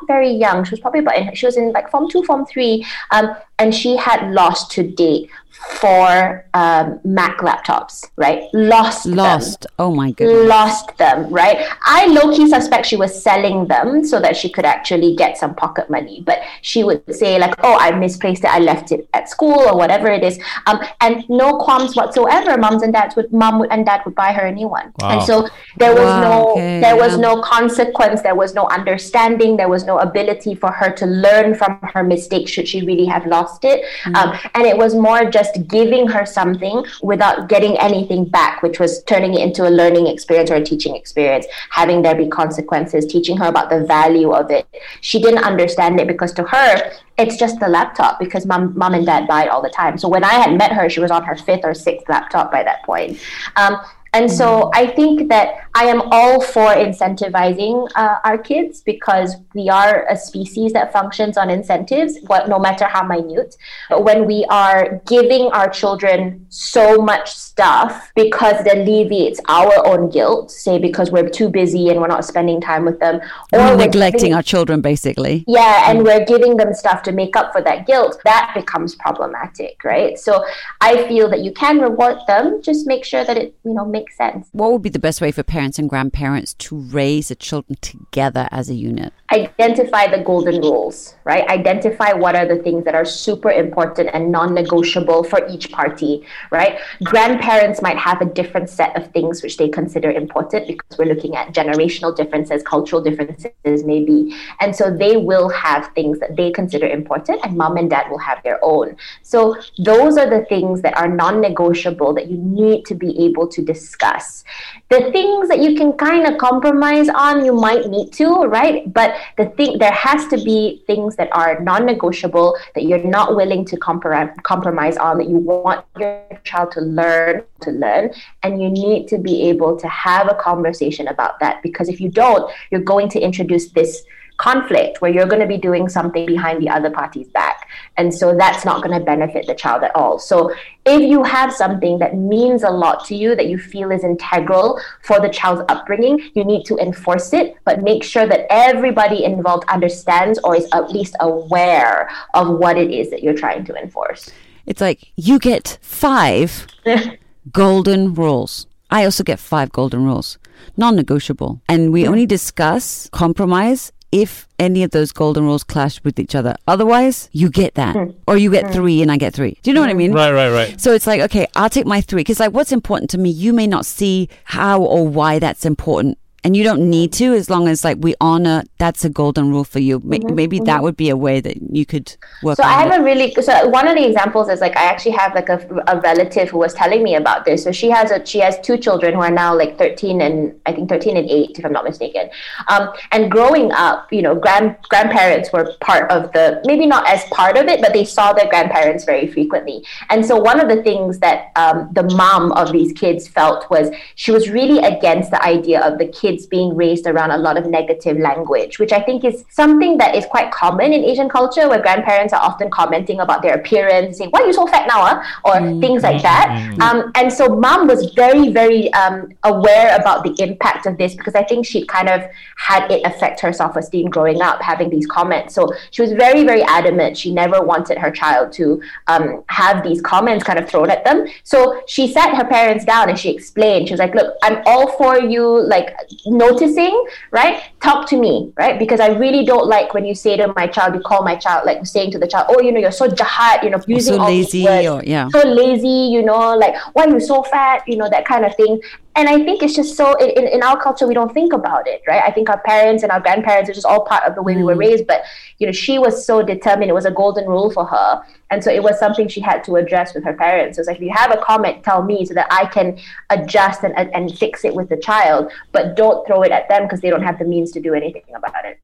not 0.00 0.06
very 0.06 0.30
young. 0.30 0.64
She 0.64 0.70
was 0.70 0.80
probably 0.80 1.00
about 1.00 1.16
in, 1.16 1.34
she 1.34 1.46
was 1.46 1.56
in 1.56 1.72
like 1.72 1.90
form 1.90 2.08
two, 2.10 2.22
form 2.24 2.46
three, 2.46 2.84
um, 3.10 3.34
and 3.58 3.74
she 3.74 3.96
had 3.96 4.32
lost 4.32 4.70
to 4.72 4.82
date 4.82 5.30
for 5.78 6.44
um, 6.54 7.00
Mac 7.04 7.38
laptops, 7.38 8.10
right? 8.16 8.42
Lost, 8.52 9.06
lost. 9.06 9.62
Them. 9.62 9.70
Oh 9.78 9.94
my 9.94 10.10
goodness, 10.12 10.48
lost 10.48 10.96
them, 10.98 11.30
right? 11.30 11.66
I 11.82 12.06
low 12.06 12.34
key 12.34 12.48
suspect 12.48 12.86
she 12.86 12.96
was 12.96 13.22
selling 13.22 13.66
them 13.66 14.04
so 14.04 14.20
that 14.20 14.36
she 14.36 14.48
could 14.50 14.64
actually 14.64 15.14
get 15.16 15.36
some 15.38 15.54
pocket 15.54 15.90
money. 15.90 16.22
But 16.24 16.40
she 16.62 16.84
would 16.84 17.02
say 17.14 17.38
like, 17.38 17.54
"Oh, 17.62 17.76
I 17.78 17.92
misplaced 17.92 18.44
it. 18.44 18.50
I 18.50 18.58
left 18.58 18.92
it 18.92 19.08
at 19.14 19.28
school 19.28 19.60
or 19.60 19.76
whatever 19.76 20.08
it 20.08 20.22
is," 20.24 20.38
um, 20.66 20.80
and 21.00 21.24
no 21.28 21.58
qualms 21.58 21.96
whatsoever. 21.96 22.58
Moms 22.58 22.82
and 22.82 22.92
dads 22.92 23.16
would, 23.16 23.32
mom 23.32 23.66
and 23.70 23.86
dad 23.86 24.02
would 24.04 24.14
buy 24.14 24.32
her 24.32 24.46
a 24.46 24.52
new 24.52 24.68
one, 24.68 24.92
wow. 25.00 25.10
and 25.10 25.22
so 25.22 25.48
there 25.76 25.94
was 25.94 26.04
wow, 26.04 26.22
no, 26.22 26.52
okay, 26.52 26.80
there 26.80 26.96
was 26.96 27.16
no 27.18 27.40
consequence, 27.42 28.22
there 28.22 28.34
was 28.34 28.54
no 28.54 28.66
understanding, 28.68 29.56
there 29.56 29.68
was 29.68 29.84
no 29.84 29.98
ability 29.98 30.54
for 30.54 30.70
her 30.70 30.90
to 30.90 31.06
learn 31.06 31.54
from 31.54 31.78
her 31.94 32.02
mistake 32.02 32.48
should 32.48 32.68
she 32.68 32.84
really 32.84 33.06
have 33.06 33.26
lost 33.26 33.64
it, 33.64 33.84
mm-hmm. 34.02 34.16
um, 34.16 34.38
and 34.54 34.64
it 34.66 34.76
was 34.76 34.94
more 34.94 35.24
just 35.30 35.53
just 35.53 35.53
giving 35.68 36.06
her 36.08 36.26
something 36.26 36.84
without 37.02 37.48
getting 37.48 37.78
anything 37.78 38.24
back, 38.24 38.62
which 38.62 38.78
was 38.80 39.02
turning 39.04 39.34
it 39.34 39.40
into 39.40 39.68
a 39.68 39.70
learning 39.70 40.06
experience 40.06 40.50
or 40.50 40.56
a 40.56 40.64
teaching 40.64 40.94
experience, 40.94 41.46
having 41.70 42.02
there 42.02 42.14
be 42.14 42.28
consequences, 42.28 43.06
teaching 43.06 43.36
her 43.36 43.46
about 43.46 43.70
the 43.70 43.84
value 43.84 44.32
of 44.32 44.50
it. 44.50 44.66
She 45.00 45.20
didn't 45.20 45.44
understand 45.44 46.00
it 46.00 46.06
because 46.06 46.32
to 46.34 46.44
her, 46.44 46.92
it's 47.16 47.36
just 47.36 47.60
the 47.60 47.68
laptop 47.68 48.18
because 48.18 48.44
mom, 48.46 48.76
mom 48.76 48.94
and 48.94 49.06
dad 49.06 49.28
buy 49.28 49.44
it 49.44 49.48
all 49.48 49.62
the 49.62 49.70
time. 49.70 49.98
So 49.98 50.08
when 50.08 50.24
I 50.24 50.34
had 50.34 50.56
met 50.56 50.72
her, 50.72 50.88
she 50.88 51.00
was 51.00 51.10
on 51.10 51.22
her 51.24 51.36
fifth 51.36 51.60
or 51.64 51.74
sixth 51.74 52.08
laptop 52.08 52.50
by 52.50 52.62
that 52.64 52.82
point. 52.82 53.20
Um, 53.56 53.78
and 54.14 54.30
so 54.30 54.46
mm-hmm. 54.46 54.70
I 54.74 54.86
think 54.86 55.28
that 55.28 55.68
I 55.74 55.86
am 55.86 56.02
all 56.12 56.40
for 56.40 56.68
incentivizing 56.68 57.88
uh, 57.96 58.18
our 58.22 58.38
kids 58.38 58.80
because 58.80 59.36
we 59.54 59.68
are 59.68 60.06
a 60.08 60.16
species 60.16 60.72
that 60.72 60.92
functions 60.92 61.36
on 61.36 61.50
incentives, 61.50 62.18
what, 62.26 62.48
no 62.48 62.60
matter 62.60 62.84
how 62.84 63.02
minute. 63.02 63.56
But 63.90 64.04
when 64.04 64.26
we 64.26 64.46
are 64.48 65.02
giving 65.06 65.46
our 65.48 65.68
children 65.68 66.46
so 66.48 67.02
much 67.02 67.34
stuff 67.34 68.12
because 68.14 68.64
it 68.64 68.78
alleviates 68.78 69.40
our 69.48 69.84
own 69.84 70.10
guilt, 70.10 70.52
say 70.52 70.78
because 70.78 71.10
we're 71.10 71.28
too 71.28 71.48
busy 71.48 71.88
and 71.88 72.00
we're 72.00 72.06
not 72.06 72.24
spending 72.24 72.60
time 72.60 72.84
with 72.84 73.00
them, 73.00 73.20
or 73.52 73.58
we're 73.58 73.76
neglecting 73.76 74.20
giving, 74.20 74.34
our 74.34 74.42
children, 74.42 74.80
basically. 74.80 75.44
Yeah, 75.48 75.90
and 75.90 76.04
we're 76.04 76.24
giving 76.24 76.56
them 76.56 76.72
stuff 76.72 77.02
to 77.04 77.12
make 77.12 77.34
up 77.34 77.52
for 77.52 77.62
that 77.62 77.86
guilt. 77.86 78.20
That 78.24 78.52
becomes 78.54 78.94
problematic, 78.94 79.82
right? 79.82 80.16
So 80.18 80.44
I 80.80 81.08
feel 81.08 81.28
that 81.30 81.40
you 81.40 81.52
can 81.52 81.80
reward 81.80 82.18
them, 82.28 82.62
just 82.62 82.86
make 82.86 83.04
sure 83.04 83.24
that 83.24 83.36
it 83.36 83.54
you 83.64 83.74
know 83.74 83.84
makes 83.84 84.03
sense. 84.12 84.48
What 84.52 84.72
would 84.72 84.82
be 84.82 84.88
the 84.88 84.98
best 84.98 85.20
way 85.20 85.32
for 85.32 85.42
parents? 85.42 85.64
parents 85.64 85.78
and 85.78 85.88
grandparents 85.88 86.52
to 86.54 86.76
raise 86.76 87.28
the 87.28 87.34
children 87.34 87.76
together 87.80 88.46
as 88.50 88.68
a 88.68 88.74
unit? 88.74 89.12
Identify 89.32 90.08
the 90.14 90.22
golden 90.22 90.60
rules, 90.60 91.14
right? 91.24 91.48
Identify 91.48 92.12
what 92.12 92.36
are 92.36 92.46
the 92.46 92.62
things 92.62 92.84
that 92.84 92.94
are 92.94 93.06
super 93.06 93.50
important 93.50 94.10
and 94.12 94.30
non 94.30 94.52
negotiable 94.52 95.24
for 95.24 95.40
each 95.48 95.72
party, 95.72 96.22
right? 96.50 96.78
Grandparents 97.02 97.80
might 97.80 97.96
have 97.96 98.20
a 98.20 98.26
different 98.26 98.68
set 98.68 98.94
of 98.94 99.10
things 99.12 99.42
which 99.42 99.56
they 99.56 99.68
consider 99.68 100.10
important 100.10 100.66
because 100.66 100.98
we're 100.98 101.12
looking 101.14 101.34
at 101.34 101.54
generational 101.54 102.14
differences, 102.14 102.62
cultural 102.62 103.02
differences, 103.02 103.84
maybe. 103.84 104.36
And 104.60 104.76
so 104.76 104.94
they 104.94 105.16
will 105.16 105.48
have 105.48 105.90
things 105.94 106.20
that 106.20 106.36
they 106.36 106.50
consider 106.50 106.86
important, 106.86 107.40
and 107.42 107.56
mom 107.56 107.78
and 107.78 107.88
dad 107.88 108.10
will 108.10 108.18
have 108.18 108.42
their 108.42 108.62
own. 108.62 108.96
So 109.22 109.56
those 109.78 110.18
are 110.18 110.28
the 110.28 110.44
things 110.44 110.82
that 110.82 110.94
are 110.96 111.08
non 111.08 111.40
negotiable 111.40 112.12
that 112.14 112.28
you 112.28 112.36
need 112.36 112.84
to 112.84 112.94
be 112.94 113.10
able 113.24 113.48
to 113.48 113.62
discuss 113.62 113.93
discuss. 113.94 114.44
The 114.90 115.10
things 115.12 115.48
that 115.48 115.60
you 115.60 115.76
can 115.76 115.92
kind 115.92 116.26
of 116.26 116.38
compromise 116.38 117.08
on, 117.08 117.44
you 117.44 117.52
might 117.52 117.88
need 117.88 118.12
to, 118.14 118.44
right? 118.44 118.92
But 118.92 119.16
the 119.36 119.46
thing, 119.56 119.78
there 119.78 119.92
has 119.92 120.26
to 120.28 120.36
be 120.36 120.82
things 120.86 121.16
that 121.16 121.28
are 121.32 121.60
non 121.60 121.86
negotiable 121.86 122.56
that 122.74 122.84
you're 122.84 123.04
not 123.04 123.36
willing 123.36 123.64
to 123.66 123.76
comprom- 123.76 124.42
compromise 124.42 124.96
on, 124.96 125.18
that 125.18 125.28
you 125.28 125.36
want 125.36 125.84
your 125.98 126.22
child 126.44 126.72
to 126.72 126.80
learn 126.80 127.42
to 127.62 127.70
learn. 127.70 128.10
And 128.42 128.60
you 128.62 128.68
need 128.70 129.08
to 129.08 129.18
be 129.18 129.48
able 129.48 129.76
to 129.78 129.88
have 129.88 130.30
a 130.30 130.34
conversation 130.34 131.08
about 131.08 131.40
that 131.40 131.62
because 131.62 131.88
if 131.88 132.00
you 132.00 132.08
don't, 132.08 132.50
you're 132.70 132.80
going 132.80 133.08
to 133.10 133.20
introduce 133.20 133.70
this 133.70 134.04
conflict 134.36 135.00
where 135.00 135.10
you're 135.10 135.26
going 135.26 135.40
to 135.40 135.46
be 135.46 135.58
doing 135.58 135.88
something 135.88 136.26
behind 136.26 136.60
the 136.60 136.68
other 136.68 136.90
party's 136.90 137.28
back. 137.28 137.68
And 137.96 138.12
so 138.12 138.36
that's 138.36 138.64
not 138.64 138.82
going 138.82 138.98
to 138.98 139.04
benefit 139.04 139.46
the 139.46 139.54
child 139.54 139.82
at 139.84 139.94
all. 139.94 140.18
So 140.18 140.52
if 140.84 141.00
you 141.00 141.22
have 141.22 141.52
something 141.52 141.98
that 141.98 142.16
means 142.16 142.62
a 142.62 142.70
lot 142.70 143.04
to 143.06 143.14
you, 143.14 143.36
that 143.36 143.46
you 143.46 143.58
feel 143.58 143.90
is 143.90 144.02
integral 144.02 144.80
for 145.02 145.20
the 145.20 145.28
child's 145.28 145.62
upbringing, 145.68 146.30
you 146.34 146.44
need 146.44 146.64
to 146.66 146.76
enforce 146.78 147.32
it, 147.32 147.56
but 147.64 147.82
make 147.82 148.02
sure 148.02 148.26
that 148.26 148.46
everybody 148.50 149.24
involved 149.24 149.64
understands 149.68 150.38
or 150.44 150.56
is 150.56 150.68
at 150.72 150.90
least 150.90 151.14
aware 151.20 152.10
of 152.34 152.48
what 152.48 152.76
it 152.76 152.90
is 152.90 153.10
that 153.10 153.22
you're 153.22 153.34
trying 153.34 153.64
to 153.64 153.74
enforce. 153.76 154.30
It's 154.66 154.80
like 154.80 155.12
you 155.16 155.38
get 155.38 155.78
five 155.80 156.66
golden 157.52 158.14
rules. 158.14 158.66
I 158.90 159.04
also 159.04 159.24
get 159.24 159.38
five 159.38 159.72
golden 159.72 160.04
rules, 160.04 160.38
non 160.76 160.96
negotiable. 160.96 161.60
And 161.68 161.92
we 161.92 162.06
only 162.06 162.26
discuss 162.26 163.08
compromise 163.12 163.92
if 164.14 164.46
any 164.60 164.84
of 164.84 164.92
those 164.92 165.10
golden 165.10 165.42
rules 165.42 165.64
clash 165.64 166.00
with 166.04 166.20
each 166.20 166.36
other. 166.36 166.54
Otherwise, 166.68 167.28
you 167.32 167.50
get 167.50 167.74
that. 167.74 167.96
Hmm. 167.96 168.10
Or 168.28 168.36
you 168.36 168.48
get 168.48 168.66
hmm. 168.66 168.72
three 168.72 169.02
and 169.02 169.10
I 169.10 169.16
get 169.16 169.34
three. 169.34 169.58
Do 169.64 169.70
you 169.70 169.74
know 169.74 169.80
what 169.80 169.90
I 169.90 169.92
hmm. 169.92 169.98
mean? 169.98 170.12
Right, 170.12 170.30
right, 170.30 170.50
right. 170.50 170.80
So 170.80 170.92
it's 170.92 171.08
like, 171.08 171.20
okay, 171.22 171.48
I'll 171.56 171.68
take 171.68 171.84
my 171.84 172.00
three. 172.00 172.20
Because, 172.20 172.38
like, 172.38 172.52
what's 172.52 172.70
important 172.70 173.10
to 173.10 173.18
me, 173.18 173.30
you 173.30 173.52
may 173.52 173.66
not 173.66 173.84
see 173.84 174.28
how 174.44 174.80
or 174.80 175.06
why 175.08 175.40
that's 175.40 175.66
important. 175.66 176.16
And 176.44 176.54
you 176.54 176.62
don't 176.62 176.90
need 176.90 177.10
to 177.14 177.32
as 177.34 177.48
long 177.48 177.68
as, 177.68 177.84
like, 177.84 177.96
we 178.00 178.14
honor 178.20 178.64
that's 178.76 179.02
a 179.04 179.08
golden 179.08 179.50
rule 179.50 179.64
for 179.64 179.78
you. 179.78 180.00
May- 180.04 180.18
Maybe 180.18 180.58
that 180.60 180.82
would 180.82 180.96
be 180.96 181.08
a 181.08 181.16
way 181.16 181.40
that 181.40 181.56
you 181.72 181.86
could 181.86 182.14
work 182.42 182.56
So 182.56 182.62
I 182.62 182.82
it. 182.84 182.90
have 182.90 183.00
a 183.00 183.02
really 183.02 183.32
so 183.40 183.66
one 183.68 183.88
of 183.88 183.94
the 183.96 184.06
examples 184.06 184.48
is 184.50 184.60
like 184.60 184.76
I 184.76 184.84
actually 184.84 185.12
have 185.12 185.34
like 185.34 185.48
a, 185.48 185.58
a 185.86 186.00
relative 186.00 186.50
who 186.50 186.58
was 186.58 186.74
telling 186.74 187.02
me 187.02 187.14
about 187.14 187.44
this. 187.46 187.64
So 187.64 187.72
she 187.72 187.88
has 187.90 188.10
a 188.10 188.24
she 188.26 188.40
has 188.40 188.60
two 188.60 188.76
children 188.76 189.14
who 189.14 189.20
are 189.20 189.30
now 189.30 189.56
like 189.56 189.78
thirteen 189.78 190.20
and 190.20 190.54
I 190.66 190.72
think 190.72 190.88
thirteen 190.90 191.16
and 191.16 191.28
eight 191.30 191.58
if 191.58 191.64
I'm 191.64 191.72
not 191.72 191.84
mistaken. 191.84 192.28
Um, 192.68 192.90
and 193.12 193.30
growing 193.30 193.72
up, 193.72 194.12
you 194.12 194.20
know, 194.20 194.34
grand 194.34 194.76
grandparents 194.90 195.50
were 195.52 195.72
part 195.80 196.10
of 196.10 196.32
the 196.32 196.60
maybe 196.66 196.84
not 196.86 197.08
as 197.08 197.24
part 197.30 197.56
of 197.56 197.66
it, 197.66 197.80
but 197.80 197.92
they 197.92 198.04
saw 198.04 198.32
their 198.34 198.48
grandparents 198.48 199.04
very 199.04 199.26
frequently. 199.36 199.82
And 200.10 200.26
so 200.26 200.36
one 200.36 200.60
of 200.60 200.68
the 200.68 200.82
things 200.82 201.20
that 201.20 201.52
um, 201.56 201.88
the 201.92 202.02
mom 202.22 202.52
of 202.52 202.72
these 202.72 202.92
kids 202.92 203.28
felt 203.28 203.70
was 203.70 203.88
she 204.16 204.30
was 204.30 204.50
really 204.50 204.80
against 204.84 205.30
the 205.30 205.42
idea 205.42 205.80
of 205.80 205.98
the 205.98 206.08
kids 206.08 206.33
being 206.42 206.74
raised 206.74 207.06
around 207.06 207.30
a 207.30 207.38
lot 207.38 207.56
of 207.56 207.66
negative 207.66 208.18
language, 208.18 208.78
which 208.78 208.92
I 208.92 209.00
think 209.00 209.24
is 209.24 209.44
something 209.50 209.98
that 209.98 210.14
is 210.14 210.26
quite 210.26 210.50
common 210.50 210.92
in 210.92 211.04
Asian 211.04 211.28
culture, 211.28 211.68
where 211.68 211.80
grandparents 211.80 212.32
are 212.32 212.42
often 212.42 212.70
commenting 212.70 213.20
about 213.20 213.42
their 213.42 213.54
appearance, 213.54 214.18
saying, 214.18 214.30
"Why 214.30 214.40
are 214.40 214.46
you 214.46 214.52
so 214.52 214.66
fat 214.66 214.86
now?" 214.86 215.00
ah?" 215.10 215.40
or 215.44 215.54
things 215.80 216.02
like 216.02 216.22
that. 216.22 216.46
Um, 216.80 217.12
and 217.14 217.32
so, 217.32 217.48
mom 217.48 217.86
was 217.86 218.12
very, 218.14 218.52
very 218.52 218.92
um, 218.94 219.32
aware 219.44 219.96
about 219.96 220.24
the 220.24 220.34
impact 220.42 220.86
of 220.86 220.98
this 220.98 221.14
because 221.14 221.34
I 221.34 221.44
think 221.44 221.66
she 221.66 221.86
kind 221.86 222.08
of 222.08 222.22
had 222.56 222.90
it 222.90 223.04
affect 223.04 223.40
her 223.40 223.52
self-esteem 223.52 224.10
growing 224.10 224.40
up, 224.42 224.62
having 224.62 224.90
these 224.90 225.06
comments. 225.06 225.54
So 225.54 225.72
she 225.90 226.02
was 226.02 226.12
very, 226.12 226.44
very 226.44 226.62
adamant. 226.62 227.16
She 227.16 227.32
never 227.32 227.62
wanted 227.62 227.98
her 227.98 228.10
child 228.10 228.52
to 228.54 228.82
um, 229.06 229.44
have 229.48 229.82
these 229.82 230.00
comments 230.00 230.44
kind 230.44 230.58
of 230.58 230.68
thrown 230.68 230.90
at 230.90 231.04
them. 231.04 231.26
So 231.42 231.82
she 231.86 232.12
sat 232.12 232.36
her 232.36 232.44
parents 232.44 232.84
down 232.84 233.08
and 233.08 233.18
she 233.18 233.30
explained. 233.30 233.88
She 233.88 233.94
was 233.94 234.00
like, 234.00 234.14
"Look, 234.14 234.34
I'm 234.42 234.62
all 234.66 234.92
for 234.96 235.18
you, 235.18 235.44
like 235.74 235.94
noticing, 236.26 237.04
right? 237.30 237.62
Talk 237.80 238.08
to 238.10 238.16
me, 238.16 238.52
right? 238.56 238.78
Because 238.78 239.00
I 239.00 239.08
really 239.08 239.44
don't 239.44 239.66
like 239.66 239.94
when 239.94 240.04
you 240.04 240.14
say 240.14 240.36
to 240.36 240.52
my 240.56 240.66
child, 240.66 240.94
you 240.94 241.00
call 241.00 241.22
my 241.22 241.36
child, 241.36 241.66
like 241.66 241.84
saying 241.86 242.10
to 242.12 242.18
the 242.18 242.26
child, 242.26 242.46
oh, 242.50 242.60
you 242.60 242.72
know, 242.72 242.80
you're 242.80 242.90
so 242.92 243.08
jahat, 243.08 243.62
you 243.62 243.70
know, 243.70 243.80
using 243.86 244.14
so 244.14 244.20
all 244.20 244.28
lazy 244.28 244.58
these 244.58 244.64
words, 244.66 244.88
or- 244.88 245.04
yeah. 245.04 245.28
so 245.28 245.46
lazy, 245.48 245.88
you 245.88 246.22
know, 246.22 246.56
like 246.56 246.74
why 246.94 247.04
are 247.04 247.10
you 247.10 247.20
so 247.20 247.42
fat, 247.42 247.82
you 247.86 247.96
know, 247.96 248.08
that 248.08 248.24
kind 248.24 248.44
of 248.44 248.54
thing. 248.56 248.80
And 249.16 249.28
I 249.28 249.44
think 249.44 249.62
it's 249.62 249.74
just 249.74 249.96
so 249.96 250.14
in, 250.14 250.48
in, 250.48 250.62
our 250.64 250.80
culture 250.80 251.06
we 251.06 251.14
don't 251.14 251.32
think 251.32 251.52
about 251.52 251.86
it, 251.86 252.02
right? 252.08 252.22
I 252.26 252.32
think 252.32 252.50
our 252.50 252.60
parents 252.60 253.04
and 253.04 253.12
our 253.12 253.20
grandparents 253.20 253.70
are 253.70 253.72
just 253.72 253.86
all 253.86 254.04
part 254.04 254.24
of 254.24 254.34
the 254.34 254.42
way 254.42 254.56
we 254.56 254.64
were 254.64 254.74
mm. 254.74 254.80
raised. 254.80 255.06
But 255.06 255.22
you 255.58 255.66
know, 255.66 255.72
she 255.72 255.98
was 256.00 256.26
so 256.26 256.42
determined; 256.42 256.90
it 256.90 256.94
was 256.94 257.04
a 257.04 257.12
golden 257.12 257.46
rule 257.46 257.70
for 257.70 257.84
her, 257.84 258.24
and 258.50 258.62
so 258.64 258.72
it 258.72 258.82
was 258.82 258.98
something 258.98 259.28
she 259.28 259.40
had 259.40 259.62
to 259.64 259.76
address 259.76 260.14
with 260.14 260.24
her 260.24 260.34
parents. 260.34 260.78
It 260.78 260.80
was 260.80 260.88
like, 260.88 260.96
if 260.96 261.02
you 261.02 261.12
have 261.14 261.32
a 261.32 261.40
comment, 261.40 261.84
tell 261.84 262.02
me 262.02 262.26
so 262.26 262.34
that 262.34 262.48
I 262.50 262.66
can 262.66 262.98
adjust 263.30 263.84
and 263.84 263.94
and 263.96 264.36
fix 264.36 264.64
it 264.64 264.74
with 264.74 264.88
the 264.88 264.96
child, 264.96 265.52
but 265.70 265.96
don't 265.96 266.26
throw 266.26 266.42
it 266.42 266.50
at 266.50 266.68
them 266.68 266.82
because 266.82 267.00
they 267.00 267.10
don't 267.10 267.22
have 267.22 267.38
the 267.38 267.44
means 267.44 267.70
to 267.72 267.80
do 267.80 267.94
anything 267.94 268.24
about 268.34 268.64
it. 268.64 268.80